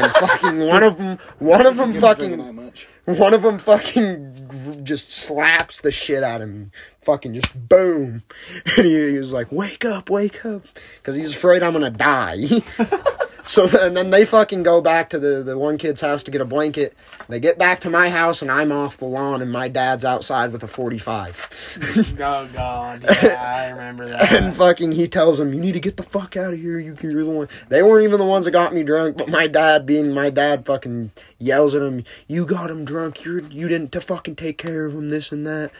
[0.00, 2.72] And fucking one of them, one of them fucking
[3.04, 6.66] one of them fucking just slaps the shit out of me.
[7.02, 8.22] Fucking just boom.
[8.76, 10.64] And he, he was like, wake up, wake up.
[10.96, 12.62] Because he's afraid I'm going to die.
[13.46, 16.40] so then, then they fucking go back to the, the one kid's house to get
[16.40, 16.94] a blanket.
[17.28, 20.52] They get back to my house and I'm off the lawn and my dad's outside
[20.52, 22.12] with a 45.
[22.22, 24.32] Oh God, yeah, I remember that.
[24.32, 26.78] and fucking he tells them, you need to get the fuck out of here.
[26.78, 27.48] You, you're the one.
[27.68, 30.64] They weren't even the ones that got me drunk, but my dad, being my dad,
[30.64, 33.24] fucking yells at him, you got him drunk.
[33.24, 35.72] You're, you didn't to fucking take care of him, this and that.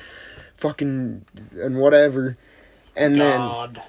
[0.57, 1.25] Fucking,
[1.61, 2.37] and whatever.
[2.96, 3.83] And then, God.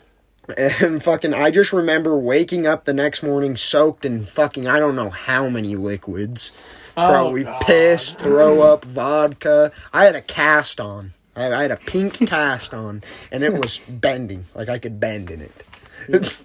[0.58, 4.96] And fucking, I just remember waking up the next morning soaked in fucking, I don't
[4.96, 6.52] know how many liquids.
[6.96, 7.62] Oh, Probably God.
[7.62, 9.72] piss, throw up, vodka.
[9.92, 11.14] I had a cast on.
[11.36, 14.46] I, I had a pink cast on, and it was bending.
[14.54, 15.64] Like I could bend in it.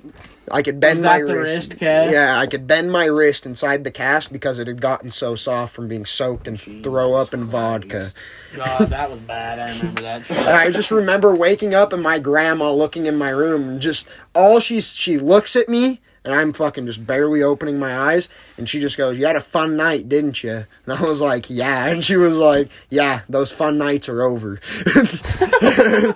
[0.51, 1.71] I could bend my wrist.
[1.71, 2.13] wrist cast?
[2.13, 5.75] Yeah, I could bend my wrist inside the cast because it had gotten so soft
[5.75, 8.13] from being soaked in throw up and vodka.
[8.55, 9.59] God, that was bad.
[9.59, 10.31] I remember that.
[10.39, 14.09] And I just remember waking up and my grandma looking in my room and just
[14.35, 18.69] all she's she looks at me and I'm fucking just barely opening my eyes and
[18.69, 21.87] she just goes, "You had a fun night, didn't you?" And I was like, "Yeah."
[21.87, 24.61] And she was like, "Yeah, those fun nights are over."
[24.93, 26.15] and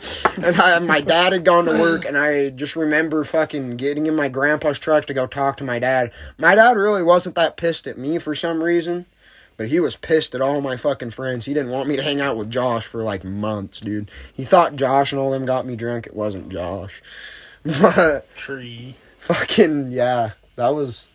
[0.61, 4.29] I, my dad had gone to work and I just remember fucking getting in my
[4.29, 6.13] grandpa's truck to go talk to my dad.
[6.37, 9.07] My dad really wasn't that pissed at me for some reason.
[9.57, 11.45] But he was pissed at all my fucking friends.
[11.45, 14.11] He didn't want me to hang out with Josh for like months, dude.
[14.35, 16.07] He thought Josh and all them got me drunk.
[16.07, 17.03] It wasn't Josh.
[17.65, 18.97] But Tree.
[19.23, 21.09] Fucking yeah, that was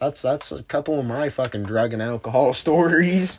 [0.00, 3.38] that's that's a couple of my fucking drug and alcohol stories.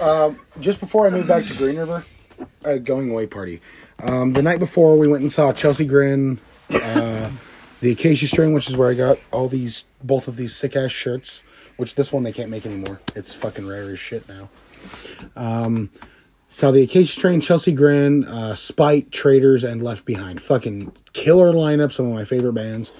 [0.00, 2.04] Um, just before I moved back to Green River,
[2.64, 3.60] a going away party.
[4.02, 7.30] Um, the night before, we went and saw Chelsea Grin, uh,
[7.80, 10.90] the Acacia Strain, which is where I got all these, both of these sick ass
[10.90, 11.44] shirts.
[11.76, 13.00] Which this one they can't make anymore.
[13.14, 14.50] It's fucking rare as shit now.
[15.34, 15.90] Um,
[16.50, 20.42] saw the Acacia Strain, Chelsea Grin, uh, Spite, Traitors, and Left Behind.
[20.42, 21.92] Fucking killer lineup.
[21.92, 22.92] Some of my favorite bands.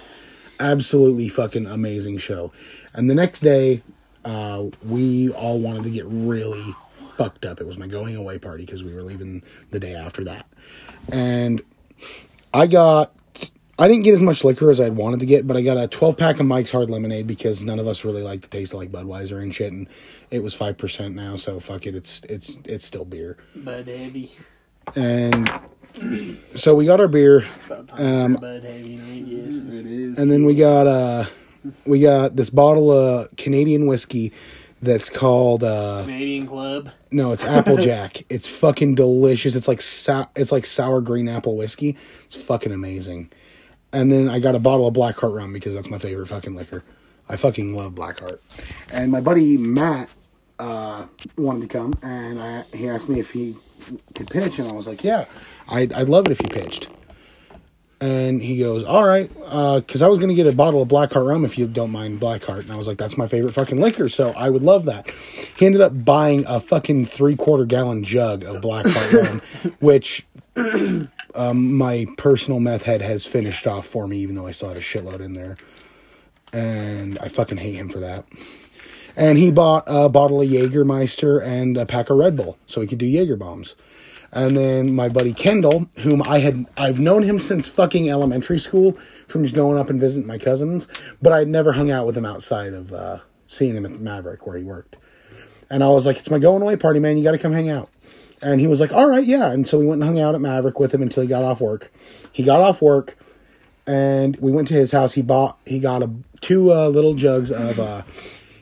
[0.61, 2.53] Absolutely fucking amazing show.
[2.95, 3.83] And the next day,
[4.25, 6.75] uh, we all wanted to get really
[7.17, 7.61] fucked up.
[7.61, 10.47] It was my going away party because we were leaving the day after that.
[11.13, 11.63] And
[12.53, 13.15] I got,
[13.79, 15.89] I didn't get as much liquor as I'd wanted to get, but I got a
[15.89, 18.81] 12 pack of Mike's Hard Lemonade because none of us really like the taste of
[18.81, 19.73] like Budweiser and shit.
[19.73, 19.89] And
[20.31, 21.95] it was 5% now, so fuck it.
[21.95, 23.39] It's, it's, it's still beer.
[23.57, 24.37] Bud Heavy.
[24.95, 25.51] And
[26.55, 27.45] so we got our beer.
[27.67, 29.55] About time for Bud Heavy night, yes.
[29.55, 30.19] It is.
[30.19, 31.25] And then we got uh
[31.87, 34.33] we got this bottle of Canadian whiskey
[34.83, 36.91] that's called uh Canadian Club.
[37.11, 38.25] no, it's Applejack.
[38.31, 39.55] it's fucking delicious.
[39.55, 41.97] It's like sou- it's like sour green apple whiskey.
[42.25, 43.31] It's fucking amazing.
[43.93, 46.85] And then I got a bottle of Blackheart rum because that's my favorite fucking liquor.
[47.29, 48.39] I fucking love Blackheart.
[48.91, 50.09] And my buddy Matt
[50.61, 53.57] uh, wanted to come, and I, he asked me if he
[54.15, 55.27] could pitch, and I was like, "Yeah,
[55.69, 56.89] I'd, I'd love it if you pitched."
[58.01, 61.45] And he goes, "All right," because I was gonna get a bottle of Blackheart rum
[61.45, 64.31] if you don't mind Blackheart, and I was like, "That's my favorite fucking liquor, so
[64.31, 65.11] I would love that."
[65.59, 69.43] He ended up buying a fucking three quarter gallon jug of Blackheart rum,
[69.81, 70.27] which
[71.35, 74.77] um, my personal meth head has finished off for me, even though I still had
[74.77, 75.57] a shitload in there,
[76.53, 78.25] and I fucking hate him for that.
[79.17, 82.87] And he bought a bottle of Jägermeister and a pack of Red Bull so he
[82.87, 83.75] could do Jaeger bombs.
[84.33, 88.97] And then my buddy Kendall, whom I had, I've known him since fucking elementary school
[89.27, 90.87] from just going up and visiting my cousins,
[91.21, 93.19] but I'd never hung out with him outside of uh,
[93.49, 94.97] seeing him at the Maverick where he worked.
[95.69, 97.17] And I was like, it's my going away party, man.
[97.17, 97.91] You got to come hang out.
[98.43, 99.51] And he was like, all right, yeah.
[99.51, 101.61] And so we went and hung out at Maverick with him until he got off
[101.61, 101.93] work.
[102.33, 103.17] He got off work
[103.87, 105.13] and we went to his house.
[105.13, 108.03] He bought, he got a, two uh, little jugs of, uh,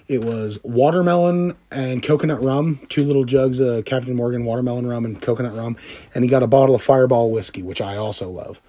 [0.08, 5.20] it was watermelon and coconut rum, two little jugs of Captain Morgan watermelon rum and
[5.20, 5.76] coconut rum.
[6.14, 8.60] And he got a bottle of Fireball whiskey, which I also love.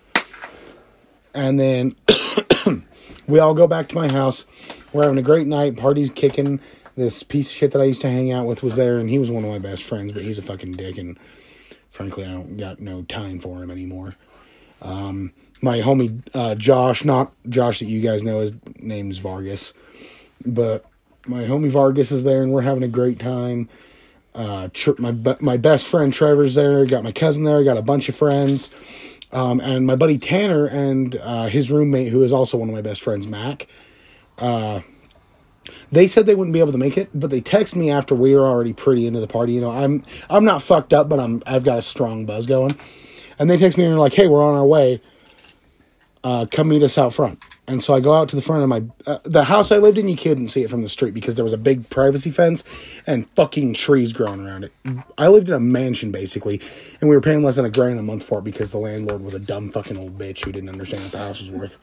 [1.33, 1.95] And then
[3.27, 4.43] we all go back to my house.
[4.91, 5.77] We're having a great night.
[5.77, 6.59] Party's kicking.
[6.95, 9.19] This piece of shit that I used to hang out with was there, and he
[9.19, 11.17] was one of my best friends, but he's a fucking dick, and
[11.91, 14.15] frankly, I don't got no time for him anymore.
[14.81, 19.71] Um, my homie uh, Josh, not Josh that you guys know, his name's Vargas,
[20.45, 20.83] but
[21.27, 23.69] my homie Vargas is there, and we're having a great time.
[24.33, 26.85] Uh, my my best friend Trevor's there.
[26.85, 27.63] Got my cousin there.
[27.63, 28.69] Got a bunch of friends.
[29.31, 32.81] Um, and my buddy Tanner and uh, his roommate, who is also one of my
[32.81, 33.67] best friends, Mac,
[34.39, 34.81] uh,
[35.91, 38.35] they said they wouldn't be able to make it, but they texted me after we
[38.35, 39.53] were already pretty into the party.
[39.53, 42.77] You know, I'm I'm not fucked up, but I'm I've got a strong buzz going.
[43.37, 45.01] And they text me and they're like, "Hey, we're on our way.
[46.23, 48.69] Uh, come meet us out front." And so I go out to the front of
[48.69, 50.07] my uh, the house I lived in.
[50.07, 52.63] You couldn't see it from the street because there was a big privacy fence
[53.05, 54.73] and fucking trees growing around it.
[55.19, 56.59] I lived in a mansion basically,
[56.99, 59.23] and we were paying less than a grand a month for it because the landlord
[59.23, 61.77] was a dumb fucking old bitch who didn't understand what the house was worth.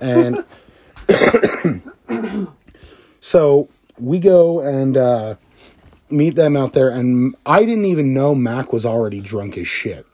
[0.00, 0.44] And
[3.20, 5.34] so we go and uh,
[6.08, 10.06] meet them out there, and I didn't even know Mac was already drunk as shit.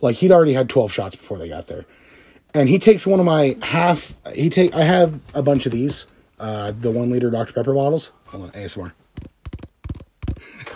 [0.00, 1.84] Like he'd already had twelve shots before they got there,
[2.58, 4.14] and he takes one of my half.
[4.34, 4.74] He take.
[4.74, 6.06] I have a bunch of these,
[6.40, 8.10] uh, the one liter Dr Pepper bottles.
[8.26, 8.92] Hold on, ASMR.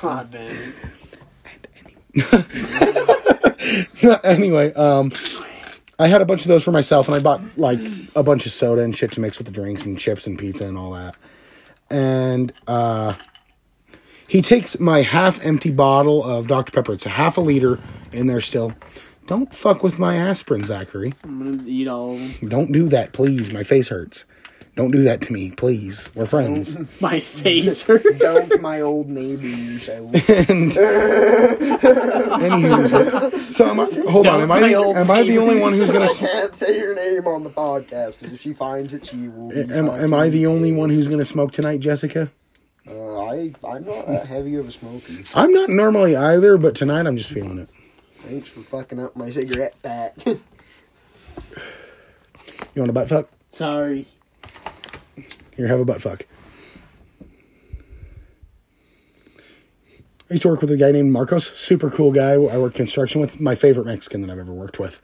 [0.01, 0.75] God damn
[2.15, 3.89] it.
[4.25, 5.11] anyway, um,
[5.99, 7.81] I had a bunch of those for myself, and I bought like
[8.15, 10.67] a bunch of soda and shit to mix with the drinks and chips and pizza
[10.67, 11.17] and all that.
[11.91, 13.15] And uh,
[14.29, 16.93] he takes my half empty bottle of Dr Pepper.
[16.93, 17.81] It's a half a liter
[18.13, 18.73] in there still.
[19.27, 21.13] Don't fuck with my aspirin, Zachary.
[21.23, 22.49] I'm gonna eat all of them.
[22.49, 23.53] Don't do that, please.
[23.53, 24.25] My face hurts.
[24.75, 26.09] Don't do that to me, please.
[26.15, 26.79] We're friends.
[27.01, 28.19] My face hurts.
[28.19, 30.15] Don't my old neighbor yourself.
[30.15, 30.73] and
[32.33, 34.41] anywho, so am I, hold on.
[34.41, 36.07] Am I the, am I the only one who's gonna?
[36.07, 39.51] I can't say your name on the podcast because if she finds it, she will.
[39.51, 42.33] Be Am, am I the only one who's gonna smoke tonight, Jessica?
[42.89, 45.13] Uh, I I'm not that heavy of a smoker.
[45.35, 47.69] I'm not normally either, but tonight I'm just feeling it.
[48.27, 50.17] Thanks for fucking up my cigarette pack.
[52.75, 53.29] You want a butt fuck?
[53.55, 54.07] Sorry.
[55.57, 56.25] Here, have a butt fuck.
[60.31, 62.33] I used to work with a guy named Marcos, super cool guy.
[62.33, 65.03] I worked construction with, my favorite Mexican that I've ever worked with.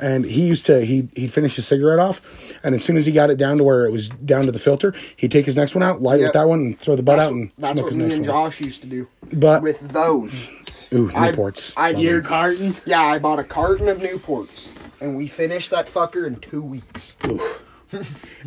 [0.00, 2.20] And he used to he he'd finish his cigarette off,
[2.64, 4.58] and as soon as he got it down to where it was down to the
[4.58, 7.02] filter, he'd take his next one out, light it with that one, and throw the
[7.04, 8.34] butt that's out and that's smoke what his me next and one.
[8.34, 10.48] Josh used to do But with those.
[10.94, 11.74] Ooh, Newports.
[11.76, 12.76] I- Love Your carton.
[12.86, 14.66] Yeah, I bought a carton of Newports,
[15.00, 17.12] and we finished that fucker in two weeks.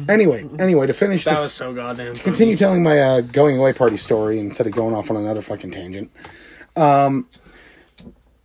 [0.10, 2.07] Anyway, anyway, to finish That this, was so goddamn.
[2.07, 2.19] funny.
[2.19, 5.71] continue telling my uh, going away party story instead of going off on another fucking
[5.71, 6.12] tangent.
[6.75, 7.29] Um,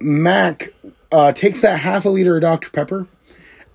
[0.01, 0.73] Mac
[1.11, 2.71] uh, takes that half a liter of Dr.
[2.71, 3.09] Pepper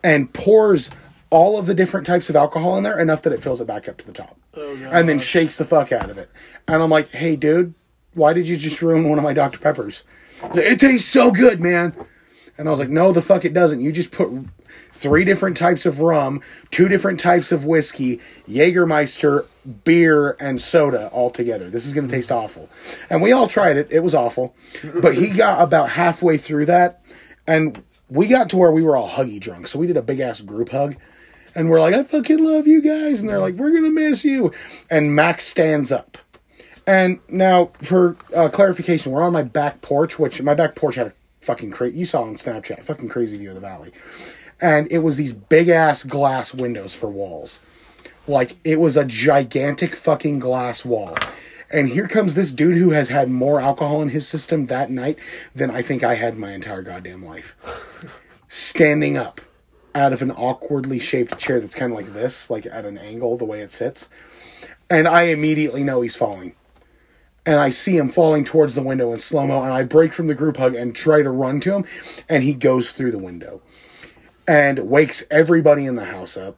[0.04, 0.90] and pours
[1.30, 3.90] all of the different types of alcohol in there enough that it fills it back
[3.90, 4.38] up to the top.
[4.56, 6.30] and then shakes the fuck out of it.
[6.68, 7.74] And I'm like, hey, dude,
[8.14, 9.60] why did you just ruin one of my Dr.
[9.60, 10.04] Peppers?
[10.42, 11.96] Like, it tastes so good, man.
[12.58, 13.82] And I was like, no, the fuck it doesn't.
[13.82, 14.32] You just put
[14.92, 19.46] three different types of rum, two different types of whiskey, Jägermeister,
[19.84, 21.70] beer, and soda all together.
[21.70, 22.68] This is going to taste awful.
[23.10, 23.90] And we all tried it.
[23.92, 24.56] It was awful.
[24.84, 27.04] But he got about halfway through that,
[27.46, 29.68] and we got to where we were all huggy drunk.
[29.68, 30.96] So we did a big ass group hug.
[31.56, 33.20] And we're like, I fucking love you guys.
[33.20, 34.52] And they're like, we're going to miss you.
[34.92, 36.18] And Max stands up.
[36.88, 41.08] And now, for uh, clarification, we're on my back porch, which my back porch had
[41.08, 41.98] a fucking crazy.
[41.98, 43.92] You saw on Snapchat, fucking crazy view of the valley,
[44.62, 47.60] and it was these big ass glass windows for walls,
[48.26, 51.18] like it was a gigantic fucking glass wall.
[51.70, 55.20] And here comes this dude who has had more alcohol in his system that night
[55.54, 57.58] than I think I had my entire goddamn life.
[58.48, 59.42] Standing up
[59.94, 63.38] out of an awkwardly shaped chair that's kind of like this, like at an angle,
[63.38, 64.08] the way it sits.
[64.90, 66.56] And I immediately know he's falling
[67.48, 70.28] and I see him falling towards the window in slow mo, and I break from
[70.28, 71.86] the group hug and try to run to him,
[72.30, 73.62] and he goes through the window
[74.48, 76.58] and wakes everybody in the house up.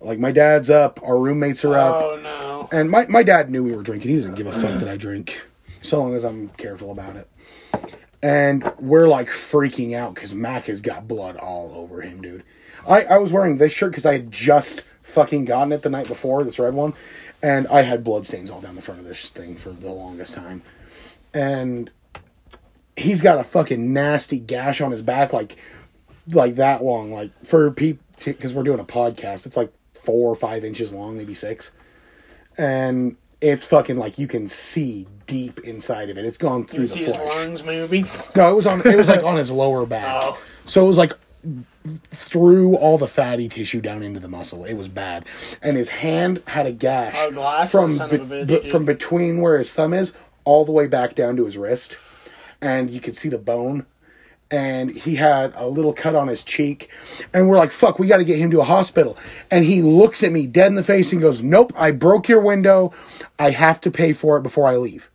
[0.00, 2.68] Like my dad's up, our roommates are up, Oh no.
[2.72, 4.10] and my, my dad knew we were drinking.
[4.10, 5.46] He doesn't give a fuck that I drink,
[5.80, 7.28] so long as I'm careful about it.
[8.22, 12.42] And we're like freaking out because Mac has got blood all over him, dude.
[12.86, 16.08] I, I was wearing this shirt because I had just fucking gotten it the night
[16.08, 16.94] before, this red one,
[17.42, 20.34] and I had blood stains all down the front of this thing for the longest
[20.34, 20.62] time.
[21.34, 21.90] And
[22.96, 25.56] he's got a fucking nasty gash on his back, like
[26.28, 29.46] like that long, like for people because we're doing a podcast.
[29.46, 31.72] It's like four or five inches long, maybe six,
[32.56, 36.24] and it's fucking like you can see deep inside of it.
[36.24, 37.34] It's gone through the See his flesh.
[37.34, 38.04] lungs movie.
[38.36, 38.80] No, it was on.
[38.86, 40.22] It was like on his lower back.
[40.22, 40.38] Oh.
[40.66, 41.12] So it was like
[42.12, 44.64] through all the fatty tissue down into the muscle.
[44.64, 45.24] It was bad,
[45.62, 49.72] and his hand had a gash Oh, from be- bitch, be- from between where his
[49.72, 50.12] thumb is
[50.44, 51.96] all the way back down to his wrist,
[52.60, 53.86] and you could see the bone.
[54.50, 56.90] And he had a little cut on his cheek,
[57.32, 59.16] and we're like, "Fuck, we got to get him to a hospital."
[59.50, 62.40] And he looks at me dead in the face and goes, "Nope, I broke your
[62.40, 62.92] window.
[63.38, 65.08] I have to pay for it before I leave."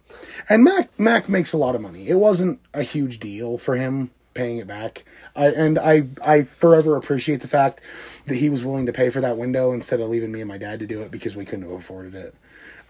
[0.50, 2.08] And Mac Mac makes a lot of money.
[2.10, 5.06] It wasn't a huge deal for him paying it back.
[5.38, 7.80] I, and I I forever appreciate the fact
[8.26, 10.58] that he was willing to pay for that window instead of leaving me and my
[10.58, 12.36] dad to do it because we couldn't have afforded it.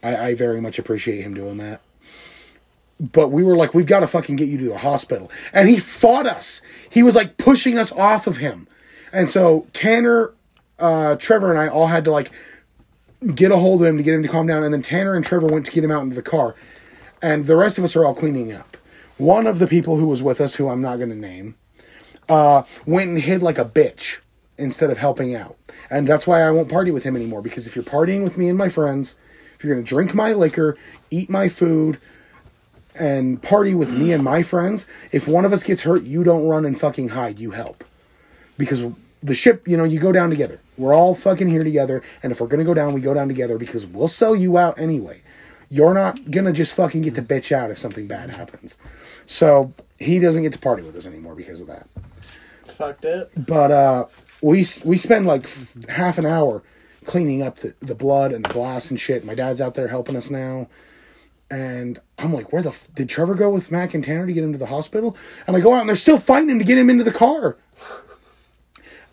[0.01, 1.81] I, I very much appreciate him doing that.
[2.99, 5.29] But we were like, we've got to fucking get you to the hospital.
[5.53, 6.61] And he fought us.
[6.89, 8.67] He was like pushing us off of him.
[9.11, 10.33] And so Tanner,
[10.79, 12.31] uh, Trevor, and I all had to like
[13.35, 14.63] get a hold of him to get him to calm down.
[14.63, 16.55] And then Tanner and Trevor went to get him out into the car.
[17.21, 18.77] And the rest of us are all cleaning up.
[19.17, 21.55] One of the people who was with us, who I'm not going to name,
[22.29, 24.19] uh, went and hid like a bitch
[24.57, 25.57] instead of helping out.
[25.89, 27.41] And that's why I won't party with him anymore.
[27.41, 29.15] Because if you're partying with me and my friends,
[29.55, 30.77] if you're going to drink my liquor,
[31.11, 31.99] eat my food,
[32.95, 36.47] and party with me and my friends, if one of us gets hurt, you don't
[36.47, 37.39] run and fucking hide.
[37.39, 37.83] You help.
[38.57, 38.83] Because
[39.21, 40.59] the ship, you know, you go down together.
[40.77, 42.01] We're all fucking here together.
[42.23, 44.57] And if we're going to go down, we go down together because we'll sell you
[44.57, 45.21] out anyway.
[45.69, 48.77] You're not going to just fucking get to bitch out if something bad happens.
[49.25, 51.87] So he doesn't get to party with us anymore because of that.
[52.77, 53.31] Fucked it.
[53.35, 54.05] But uh,
[54.41, 56.61] we we spend like f- half an hour
[57.05, 59.25] cleaning up the, the blood and the glass and shit.
[59.25, 60.67] My dad's out there helping us now.
[61.49, 64.43] And I'm like, where the f- did Trevor go with Mac and Tanner to get
[64.43, 65.17] him to the hospital?
[65.47, 67.57] And I go out and they're still fighting him to get him into the car.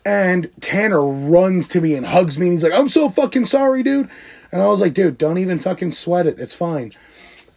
[0.05, 3.81] And Tanner runs to me and hugs me and he's like, I'm so fucking sorry,
[3.81, 4.09] dude.
[4.51, 6.37] And I was like, dude, don't even fucking sweat it.
[6.37, 6.91] It's fine.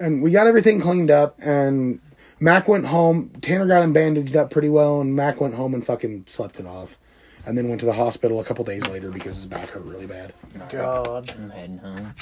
[0.00, 2.00] And we got everything cleaned up and
[2.40, 3.30] Mac went home.
[3.42, 6.66] Tanner got him bandaged up pretty well and Mac went home and fucking slept it
[6.66, 6.98] off.
[7.46, 10.06] And then went to the hospital a couple days later because his back hurt really
[10.06, 10.34] bad.
[10.68, 11.32] God.
[11.38, 12.14] I'm heading home.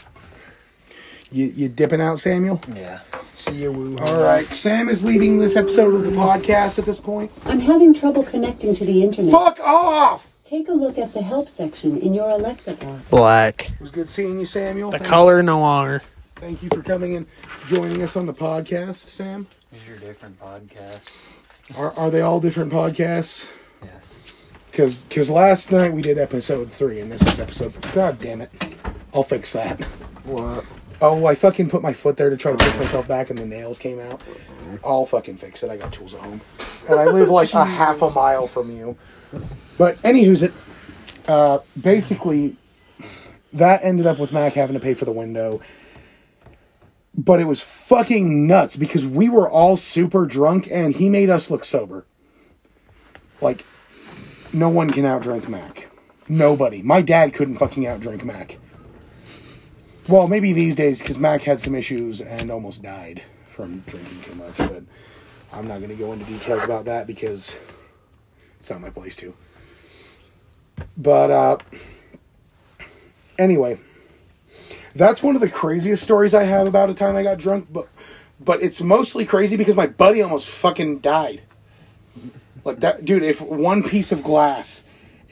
[1.32, 2.60] You you dipping out, Samuel?
[2.76, 3.00] Yeah.
[3.34, 3.98] See you, woo.
[3.98, 4.46] All right.
[4.46, 7.32] Sam is leading this episode of the podcast at this point.
[7.44, 9.32] I'm having trouble connecting to the internet.
[9.32, 10.24] Fuck off!
[10.44, 13.10] Take a look at the help section in your Alexa app.
[13.10, 13.70] Black.
[13.72, 14.92] It was good seeing you, Samuel.
[14.92, 16.02] The Thank- color no longer.
[16.36, 17.26] Thank you for coming and
[17.66, 19.48] joining us on the podcast, Sam.
[19.72, 21.08] These are different podcasts.
[21.76, 23.48] Are, are they all different podcasts?
[23.82, 24.08] Yes.
[24.70, 27.92] Because because last night we did episode three and this is episode four.
[27.92, 28.50] God damn it.
[29.12, 29.80] I'll fix that.
[30.24, 30.64] What?
[31.00, 33.46] Oh, I fucking put my foot there to try to push myself back and the
[33.46, 34.22] nails came out.
[34.84, 35.70] I'll fucking fix it.
[35.70, 36.40] I got tools at home.
[36.88, 38.96] And I live like a half a mile from you.
[39.78, 40.52] But anywho's it
[41.26, 42.56] uh basically
[43.52, 45.60] that ended up with Mac having to pay for the window.
[47.16, 51.50] But it was fucking nuts because we were all super drunk and he made us
[51.50, 52.04] look sober.
[53.40, 53.64] Like
[54.52, 55.88] no one can outdrink Mac.
[56.28, 56.82] Nobody.
[56.82, 58.58] My dad couldn't fucking outdrink Mac.
[60.08, 64.34] Well, maybe these days because Mac had some issues and almost died from drinking too
[64.34, 64.56] much.
[64.58, 64.82] But
[65.52, 67.54] I'm not going to go into details about that because
[68.58, 69.34] it's not my place to.
[70.96, 71.58] But uh,
[73.38, 73.80] anyway,
[74.96, 77.68] that's one of the craziest stories I have about a time I got drunk.
[77.70, 77.88] But
[78.40, 81.42] but it's mostly crazy because my buddy almost fucking died.
[82.64, 83.22] Like that, dude.
[83.22, 84.82] If one piece of glass,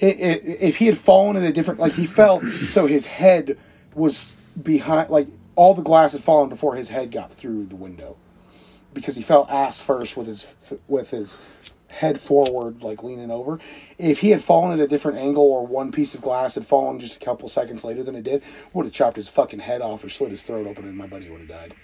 [0.01, 3.59] i i if he had fallen in a different, like he fell, so his head
[3.95, 8.17] was behind, like all the glass had fallen before his head got through the window,
[8.93, 10.47] because he fell ass first with his
[10.87, 11.37] with his
[11.95, 13.59] head forward, like leaning over.
[13.99, 17.01] If he had fallen at a different angle, or one piece of glass had fallen
[17.01, 18.43] just a couple seconds later than it did,
[18.73, 21.31] would have chopped his fucking head off or slit his throat open, and my buddy
[21.31, 21.75] would have died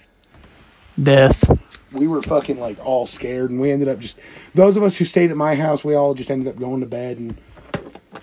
[1.01, 1.49] Death.
[1.91, 4.19] we were fucking like all scared and we ended up just
[4.53, 6.85] those of us who stayed at my house we all just ended up going to
[6.85, 7.37] bed and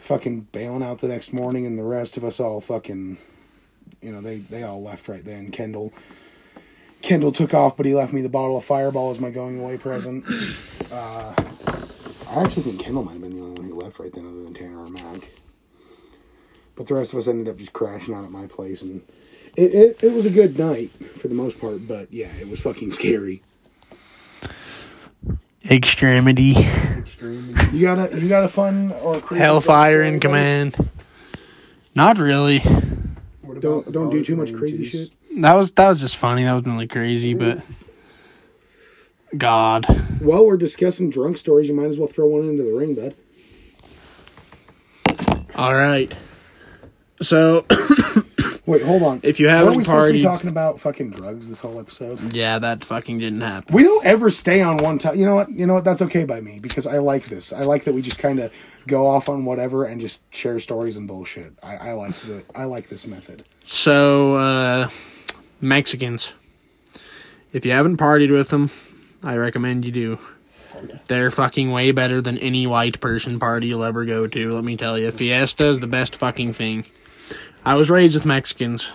[0.00, 3.16] fucking bailing out the next morning and the rest of us all fucking
[4.02, 5.92] you know they they all left right then kendall
[7.02, 9.76] kendall took off but he left me the bottle of fireball as my going away
[9.76, 10.24] present
[10.90, 11.34] uh
[12.28, 14.42] i actually think kendall might have been the only one who left right then other
[14.42, 15.28] than tanner or mac
[16.74, 19.02] but the rest of us ended up just crashing out at my place and
[19.56, 22.60] it, it, it was a good night for the most part but yeah it was
[22.60, 23.42] fucking scary
[26.98, 27.76] Extremity.
[27.76, 30.90] You got a you got a fun or crazy Hellfire in command.
[31.94, 32.60] Not really.
[33.60, 35.10] Don't don't do too much crazy shit.
[35.40, 36.44] That was that was just funny.
[36.44, 37.62] That wasn't really crazy, but
[39.36, 39.84] God.
[40.20, 43.14] While we're discussing drunk stories, you might as well throw one into the ring, bud.
[45.54, 46.12] All right.
[47.20, 47.66] So,
[48.66, 49.20] Wait, hold on.
[49.24, 51.80] if you Weren't haven't we supposed to be partied, talking about fucking drugs this whole
[51.80, 52.32] episode?
[52.32, 53.74] yeah, that fucking didn't happen.
[53.74, 55.16] We don't ever stay on one time.
[55.16, 55.50] You know what?
[55.50, 55.84] You know what?
[55.84, 57.52] That's okay by me because I like this.
[57.52, 58.52] I like that we just kind of
[58.86, 61.54] go off on whatever and just share stories and bullshit.
[61.60, 63.42] I, I like the I like this method.
[63.66, 64.88] So, uh,
[65.60, 66.34] Mexicans.
[67.52, 68.70] If you haven't partied with them,
[69.22, 70.18] I recommend you do.
[71.08, 74.76] They're fucking way better than any white person party you'll ever go to, let me
[74.76, 75.10] tell you.
[75.10, 76.84] Fiesta's the best fucking thing.
[77.64, 78.92] I was raised with Mexicans.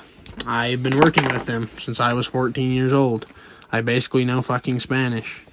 [0.48, 3.26] I've been working with them since I was 14 years old.
[3.72, 5.44] I basically know fucking Spanish.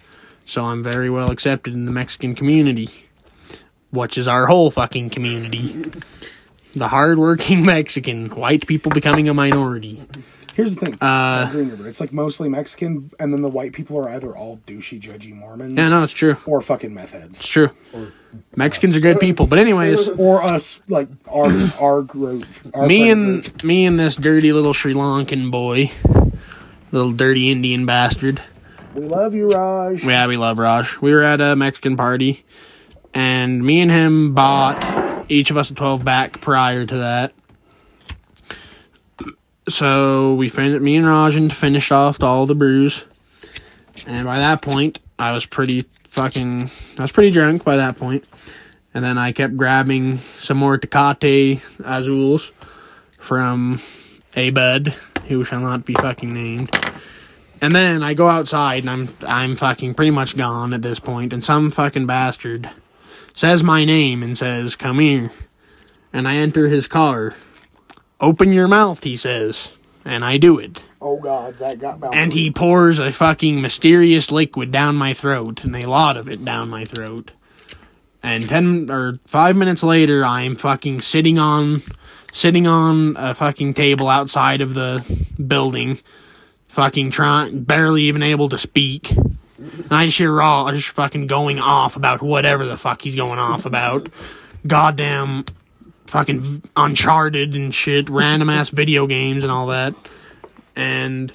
[0.47, 2.89] So I'm very well accepted in the Mexican community,
[3.91, 5.83] which is our whole fucking community.
[6.75, 10.07] The hardworking Mexican, white people becoming a minority.
[10.55, 10.95] Here's the thing.
[11.01, 15.01] Uh, about It's like mostly Mexican, and then the white people are either all douchey,
[15.01, 16.37] judgy Mormons Yeah, no, it's true.
[16.47, 17.39] or fucking meth heads.
[17.41, 17.71] It's true.
[18.57, 22.47] Mexicans are good people, but anyways, Or us, like our our group.
[22.75, 23.65] Our me and group.
[23.65, 25.91] me and this dirty little Sri Lankan boy,
[26.93, 28.41] little dirty Indian bastard.
[28.95, 30.05] we love you, Raj.
[30.05, 30.99] Yeah, we love Raj.
[31.01, 32.45] We were at a Mexican party,
[33.15, 37.33] and me and him bought each of us a twelve back prior to that.
[39.71, 43.05] So we fin- me and Rajan finished off all the brews,
[44.07, 46.71] and by that point, I was pretty fucking.
[46.99, 48.25] I was pretty drunk by that point,
[48.93, 52.53] and then I kept grabbing some more Tecate Azules
[53.19, 53.81] from
[54.35, 54.95] a bud
[55.29, 56.71] who shall not be fucking named.
[57.61, 61.33] And then I go outside and I'm I'm fucking pretty much gone at this point
[61.33, 62.71] and some fucking bastard
[63.35, 65.31] says my name and says, "Come here."
[66.13, 67.35] And I enter his car.
[68.21, 69.71] "Open your mouth," he says.
[70.05, 70.83] And I do it.
[71.01, 72.15] Oh God, Zach got.
[72.15, 76.45] And he pours a fucking mysterious liquid down my throat, and a lot of it
[76.45, 77.33] down my throat.
[78.23, 81.83] And ten or five minutes later, I'm fucking sitting on,
[82.33, 85.05] sitting on a fucking table outside of the
[85.47, 86.01] building,
[86.69, 89.11] fucking trying, barely even able to speak.
[89.11, 93.39] And I just hear Raw just fucking going off about whatever the fuck he's going
[93.39, 94.09] off about.
[94.67, 95.45] Goddamn
[96.11, 99.95] fucking Uncharted and shit, random ass video games and all that.
[100.77, 101.33] And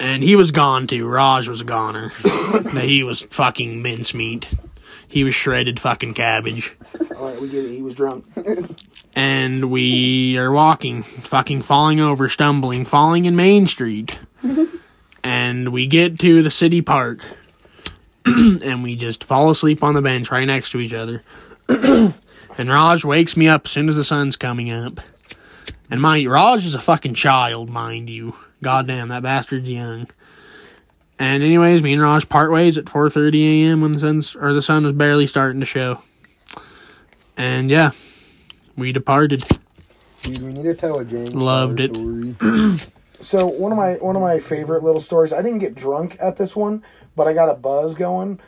[0.00, 1.06] and he was gone too.
[1.06, 2.08] Raj was a goner.
[2.80, 4.48] he was fucking mincemeat.
[5.08, 6.76] He was shredded fucking cabbage.
[7.16, 7.70] All right, we get it.
[7.70, 8.26] He was drunk.
[9.16, 14.18] And we are walking, fucking falling over, stumbling, falling in Main Street.
[15.22, 17.20] and we get to the city park.
[18.26, 21.22] and we just fall asleep on the bench right next to each other.
[22.58, 25.00] and Raj wakes me up as soon as the sun's coming up.
[25.90, 28.34] And my Raj is a fucking child, mind you.
[28.62, 30.08] Goddamn, that bastard's young.
[31.18, 33.80] And anyways, me and Raj part ways at 4:30 a.m.
[33.80, 36.00] when the sun's or the sun was barely starting to show.
[37.36, 37.92] And yeah,
[38.76, 39.44] we departed.
[40.22, 42.90] Dude, we need to tell a James Loved it.
[43.24, 45.32] So one of my one of my favorite little stories.
[45.32, 46.84] I didn't get drunk at this one,
[47.16, 48.38] but I got a buzz going.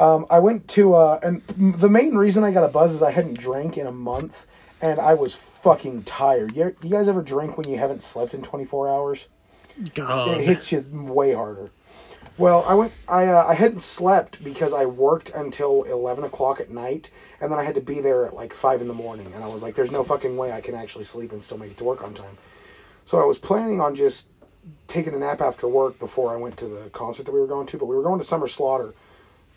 [0.00, 3.10] Um, I went to uh, and the main reason I got a buzz is I
[3.10, 4.46] hadn't drank in a month,
[4.80, 6.54] and I was fucking tired.
[6.54, 9.26] You, you guys ever drink when you haven't slept in twenty four hours?
[9.94, 10.38] God.
[10.38, 11.70] it hits you way harder.
[12.36, 12.92] Well, I went.
[13.08, 17.58] I uh, I hadn't slept because I worked until eleven o'clock at night, and then
[17.58, 19.32] I had to be there at like five in the morning.
[19.34, 21.72] And I was like, "There's no fucking way I can actually sleep and still make
[21.72, 22.38] it to work on time."
[23.06, 24.28] So I was planning on just
[24.86, 27.66] taking a nap after work before I went to the concert that we were going
[27.66, 27.78] to.
[27.78, 28.94] But we were going to Summer Slaughter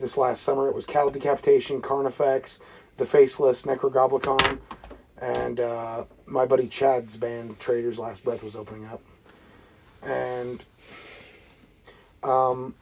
[0.01, 0.67] this last summer.
[0.67, 2.59] It was Cattle Decapitation, Carnifex,
[2.97, 4.59] The Faceless, Necrogoblikon,
[5.21, 9.01] and uh, my buddy Chad's band Trader's Last Breath was opening up.
[10.01, 10.63] And
[12.23, 12.73] um,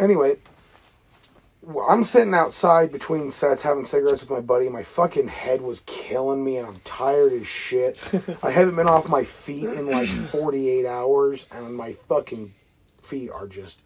[0.00, 0.36] anyway,
[1.88, 4.68] I'm sitting outside between sets having cigarettes with my buddy.
[4.68, 7.98] My fucking head was killing me, and I'm tired as shit.
[8.42, 12.52] I haven't been off my feet in like 48 hours, and my fucking
[13.02, 13.82] feet are just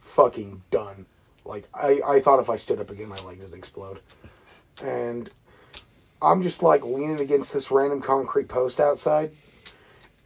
[0.00, 1.06] fucking done.
[1.44, 4.00] Like I, I thought if I stood up again, my legs would explode.
[4.82, 5.30] And
[6.22, 9.32] I'm just like leaning against this random concrete post outside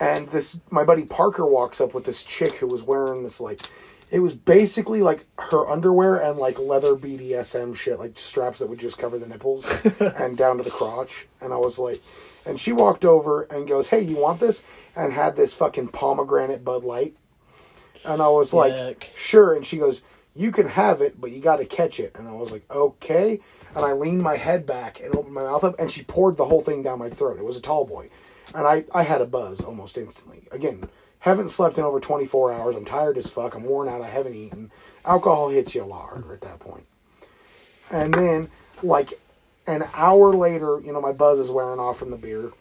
[0.01, 3.63] and this my buddy Parker walks up with this chick who was wearing this like
[4.11, 8.79] it was basically like her underwear and like leather BDSM shit, like straps that would
[8.79, 11.27] just cover the nipples and down to the crotch.
[11.43, 12.01] And I was like,
[12.47, 14.65] and she walked over and goes, "Hey, you want this?"
[14.97, 17.17] And had this fucking pomegranate Bud Light.
[18.05, 19.05] And I was like, Yuck.
[19.15, 20.01] "Sure." And she goes,
[20.39, 23.41] "You can have it, but you got to catch it." And I was like, "Okay."
[23.75, 26.47] And I leaned my head back and opened my mouth up, and she poured the
[26.47, 27.39] whole thing down my throat.
[27.39, 28.09] It was a tall boy
[28.55, 30.49] and I, I had a buzz almost instantly.
[30.51, 30.89] Again,
[31.21, 32.77] Haven't slept in over 24 hours.
[32.77, 33.55] I'm tired as fuck.
[33.55, 34.03] I'm worn out.
[34.03, 34.71] I haven't eaten.
[35.05, 36.87] Alcohol hits you a lot harder at that point.
[37.91, 38.51] And then,
[38.83, 39.19] like,
[39.67, 42.53] an hour later, you know, my buzz is wearing off from the beer.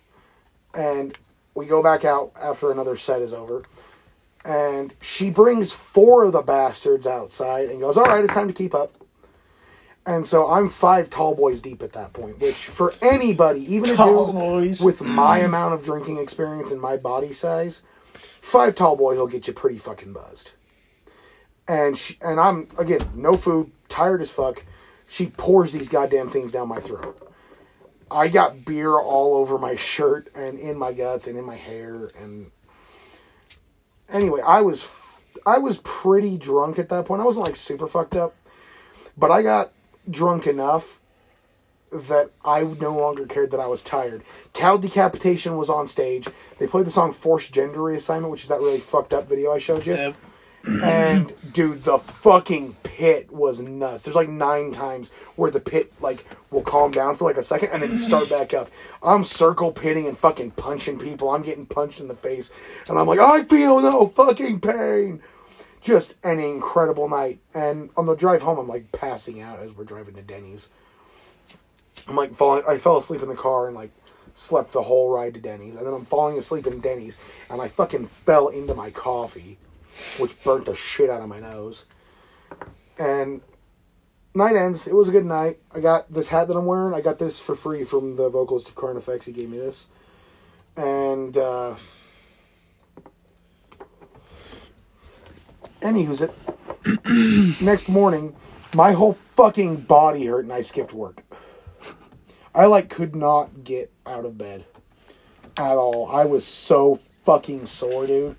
[0.73, 1.15] And
[1.53, 3.63] we go back out after another set is over.
[4.47, 8.53] And she brings four of the bastards outside and goes, All right, it's time to
[8.53, 8.97] keep up.
[10.05, 13.97] And so I'm five tall boys deep at that point, which for anybody, even a
[13.97, 14.79] dude boys.
[14.79, 17.81] with my amount of drinking experience and my body size,
[18.39, 20.51] five tall boys will get you pretty fucking buzzed.
[21.67, 24.63] And she, and I'm again no food, tired as fuck.
[25.07, 27.21] She pours these goddamn things down my throat.
[28.09, 32.09] I got beer all over my shirt and in my guts and in my hair
[32.17, 32.49] and
[34.09, 34.87] anyway, I was
[35.45, 37.21] I was pretty drunk at that point.
[37.21, 38.35] I wasn't like super fucked up,
[39.17, 39.71] but I got
[40.09, 40.99] drunk enough
[41.91, 44.23] that I no longer cared that I was tired.
[44.53, 46.27] Cow Decapitation was on stage.
[46.59, 49.57] They played the song Forced Gender Reassignment, which is that really fucked up video I
[49.57, 49.93] showed you.
[49.93, 50.15] Yep.
[50.65, 54.03] And dude, the fucking pit was nuts.
[54.03, 57.69] There's like nine times where the pit like will calm down for like a second
[57.69, 58.69] and then start back up.
[59.03, 61.29] I'm circle pitting and fucking punching people.
[61.29, 62.51] I'm getting punched in the face,
[62.89, 65.21] and I'm like, I feel no fucking pain.
[65.81, 67.39] Just an incredible night.
[67.53, 70.69] And on the drive home, I'm like passing out as we're driving to Denny's.
[72.07, 72.63] I'm like falling.
[72.67, 73.91] I fell asleep in the car and like
[74.37, 77.17] slept the whole ride to Denny's, and then I'm falling asleep in Denny's,
[77.49, 79.57] and I fucking fell into my coffee,
[80.17, 81.85] which burnt the shit out of my nose.
[82.97, 83.41] And
[84.33, 84.87] night ends.
[84.87, 85.59] It was a good night.
[85.73, 86.93] I got this hat that I'm wearing.
[86.93, 89.25] I got this for free from the vocalist of Carnifex.
[89.25, 89.87] He gave me this,
[90.77, 91.75] and uh,
[95.81, 96.33] anywho's it.
[97.61, 98.35] Next morning,
[98.75, 101.23] my whole fucking body hurt, and I skipped work.
[102.55, 104.65] I like could not get out of bed
[105.57, 106.07] at all.
[106.07, 108.35] I was so fucking sore, dude.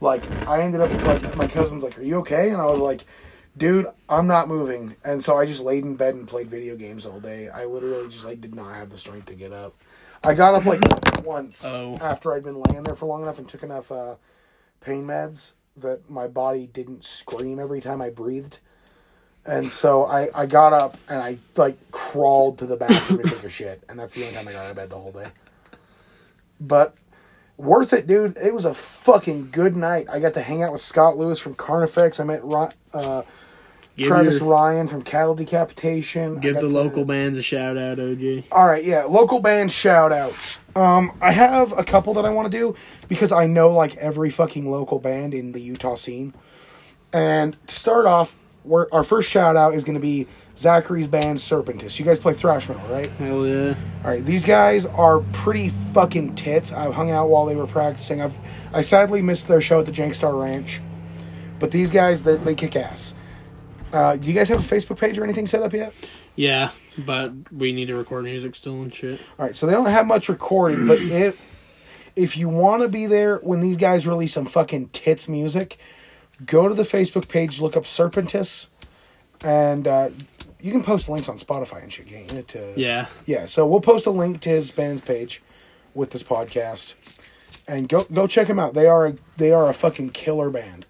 [0.00, 3.02] Like I ended up like my cousin's like, "Are you okay?" And I was like,
[3.56, 7.04] "Dude, I'm not moving." And so I just laid in bed and played video games
[7.06, 7.48] all day.
[7.48, 9.74] I literally just like did not have the strength to get up.
[10.24, 10.80] I got up like
[11.24, 11.96] once Oh.
[12.00, 14.16] after I'd been laying there for long enough and took enough uh,
[14.80, 18.58] pain meds that my body didn't scream every time I breathed.
[19.46, 23.44] And so I, I got up and I like crawled to the bathroom to take
[23.44, 25.28] a shit, and that's the only time I got out of bed the whole day.
[26.60, 26.94] But
[27.60, 28.36] worth it, dude.
[28.36, 30.06] It was a fucking good night.
[30.10, 32.18] I got to hang out with Scott Lewis from Carnifex.
[32.20, 32.42] I met
[32.92, 33.22] uh,
[33.98, 36.40] Travis your- Ryan from Cattle Decapitation.
[36.40, 38.44] Give the to- local bands a shout out, OG.
[38.50, 40.60] all right, yeah, local band shout outs.
[40.74, 42.74] Um, I have a couple that I want to do
[43.08, 46.32] because I know like every fucking local band in the Utah scene.
[47.12, 50.26] And to start off, we're, our first shout out is going to be
[50.60, 51.98] Zachary's band Serpentis.
[51.98, 53.10] You guys play thrash metal, right?
[53.12, 53.74] Hell yeah.
[54.04, 56.70] All right, these guys are pretty fucking tits.
[56.70, 58.20] I've hung out while they were practicing.
[58.20, 58.34] I've
[58.74, 60.82] I sadly missed their show at the Jank Star Ranch,
[61.58, 63.14] but these guys they, they kick ass.
[63.90, 65.94] Uh, do you guys have a Facebook page or anything set up yet?
[66.36, 69.18] Yeah, but we need to record music still and shit.
[69.38, 71.42] All right, so they don't have much recording, but if
[72.16, 75.78] if you want to be there when these guys release some fucking tits music,
[76.44, 78.66] go to the Facebook page, look up Serpentis,
[79.42, 80.10] and uh,
[80.62, 82.06] you can post links on Spotify and shit.
[82.06, 83.06] Getting it to Yeah.
[83.26, 83.46] yeah.
[83.46, 85.42] So we'll post a link to his band's page
[85.94, 86.94] with this podcast,
[87.66, 88.74] and go go check them out.
[88.74, 90.86] They are a, they are a fucking killer band.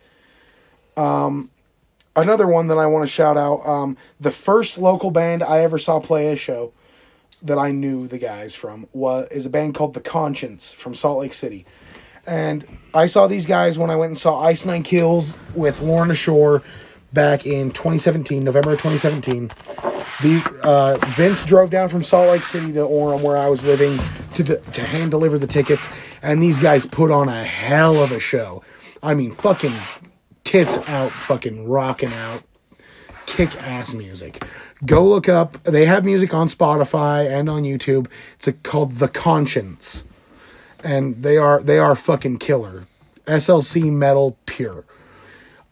[0.96, 1.50] Um,
[2.16, 3.66] another one that I want to shout out.
[3.66, 6.72] Um, the first local band I ever saw play a show
[7.42, 11.20] that I knew the guys from was is a band called The Conscience from Salt
[11.20, 11.64] Lake City.
[12.26, 16.14] And I saw these guys when I went and saw Ice Nine Kills with Lorna
[16.14, 16.62] Shore
[17.12, 19.50] back in 2017, November 2017.
[20.22, 23.98] The uh, Vince drove down from Salt Lake City to Orem, where I was living,
[24.34, 25.88] to to hand deliver the tickets,
[26.22, 28.62] and these guys put on a hell of a show.
[29.02, 29.74] I mean, fucking
[30.44, 32.42] tits out, fucking rocking out,
[33.24, 34.44] kick ass music.
[34.84, 35.62] Go look up.
[35.62, 38.08] They have music on Spotify and on YouTube.
[38.36, 40.04] It's a, called The Conscience,
[40.84, 42.86] and they are they are fucking killer.
[43.26, 44.84] SLC metal pure.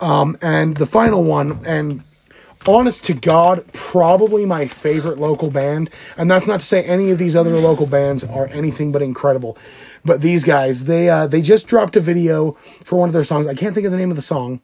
[0.01, 2.03] Um, and the final one, and
[2.67, 5.91] honest to God, probably my favorite local band.
[6.17, 9.59] And that's not to say any of these other local bands are anything but incredible.
[10.05, 12.53] But these guys, they uh, they just dropped a video
[12.85, 13.47] for one of their songs.
[13.47, 14.61] I can't think of the name of the song,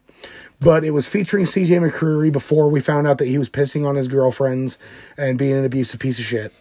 [0.59, 3.95] but it was featuring CJ McCreery before we found out that he was pissing on
[3.95, 4.77] his girlfriends
[5.17, 6.53] and being an abusive piece of shit.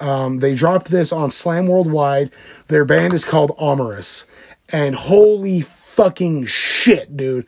[0.00, 2.30] Um, they dropped this on Slam Worldwide.
[2.68, 4.26] Their band is called Amorous.
[4.70, 7.46] And holy fucking shit, dude.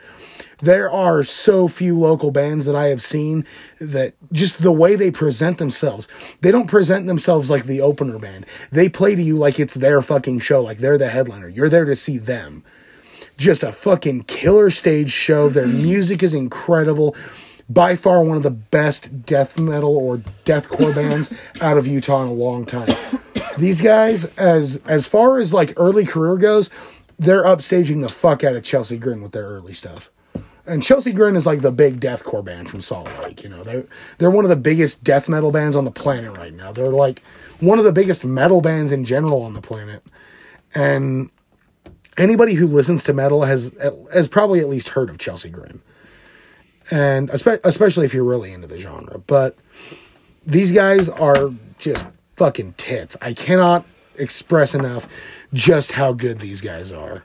[0.62, 3.46] There are so few local bands that I have seen
[3.80, 6.06] that just the way they present themselves,
[6.42, 8.46] they don't present themselves like the opener band.
[8.70, 11.48] They play to you like it's their fucking show, like they're the headliner.
[11.48, 12.62] You're there to see them.
[13.36, 15.48] just a fucking killer stage show.
[15.48, 17.16] Their music is incredible.
[17.68, 22.28] By far one of the best death metal or deathcore bands out of Utah in
[22.28, 22.94] a long time.
[23.56, 26.68] These guys, as as far as like early career goes,
[27.18, 30.10] they're upstaging the fuck out of Chelsea Grin with their early stuff.
[30.70, 33.42] And Chelsea Grin is like the big deathcore band from Salt Lake.
[33.42, 33.86] You know, they're
[34.18, 36.70] they're one of the biggest death metal bands on the planet right now.
[36.70, 37.22] They're like
[37.58, 40.04] one of the biggest metal bands in general on the planet.
[40.72, 41.30] And
[42.16, 43.72] anybody who listens to metal has
[44.12, 45.82] has probably at least heard of Chelsea Grin.
[46.92, 49.18] And especially if you're really into the genre.
[49.18, 49.56] But
[50.46, 52.06] these guys are just
[52.36, 53.16] fucking tits.
[53.20, 53.84] I cannot
[54.16, 55.08] express enough
[55.52, 57.24] just how good these guys are.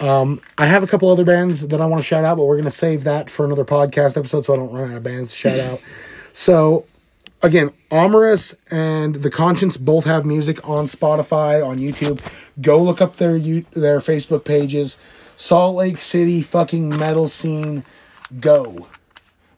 [0.00, 2.56] Um, I have a couple other bands that I want to shout out, but we're
[2.56, 5.30] going to save that for another podcast episode so I don't run out of bands
[5.30, 5.80] to shout out.
[6.38, 6.84] So,
[7.42, 12.20] again, Omerous and The Conscience both have music on Spotify, on YouTube.
[12.60, 14.98] Go look up their you their Facebook pages.
[15.38, 17.84] Salt Lake City fucking metal scene.
[18.38, 18.86] Go.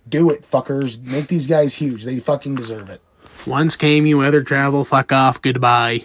[0.08, 1.02] Do it, fuckers.
[1.02, 2.04] Make these guys huge.
[2.04, 3.00] They fucking deserve it.
[3.44, 6.02] Once came you weather travel, fuck off, goodbye.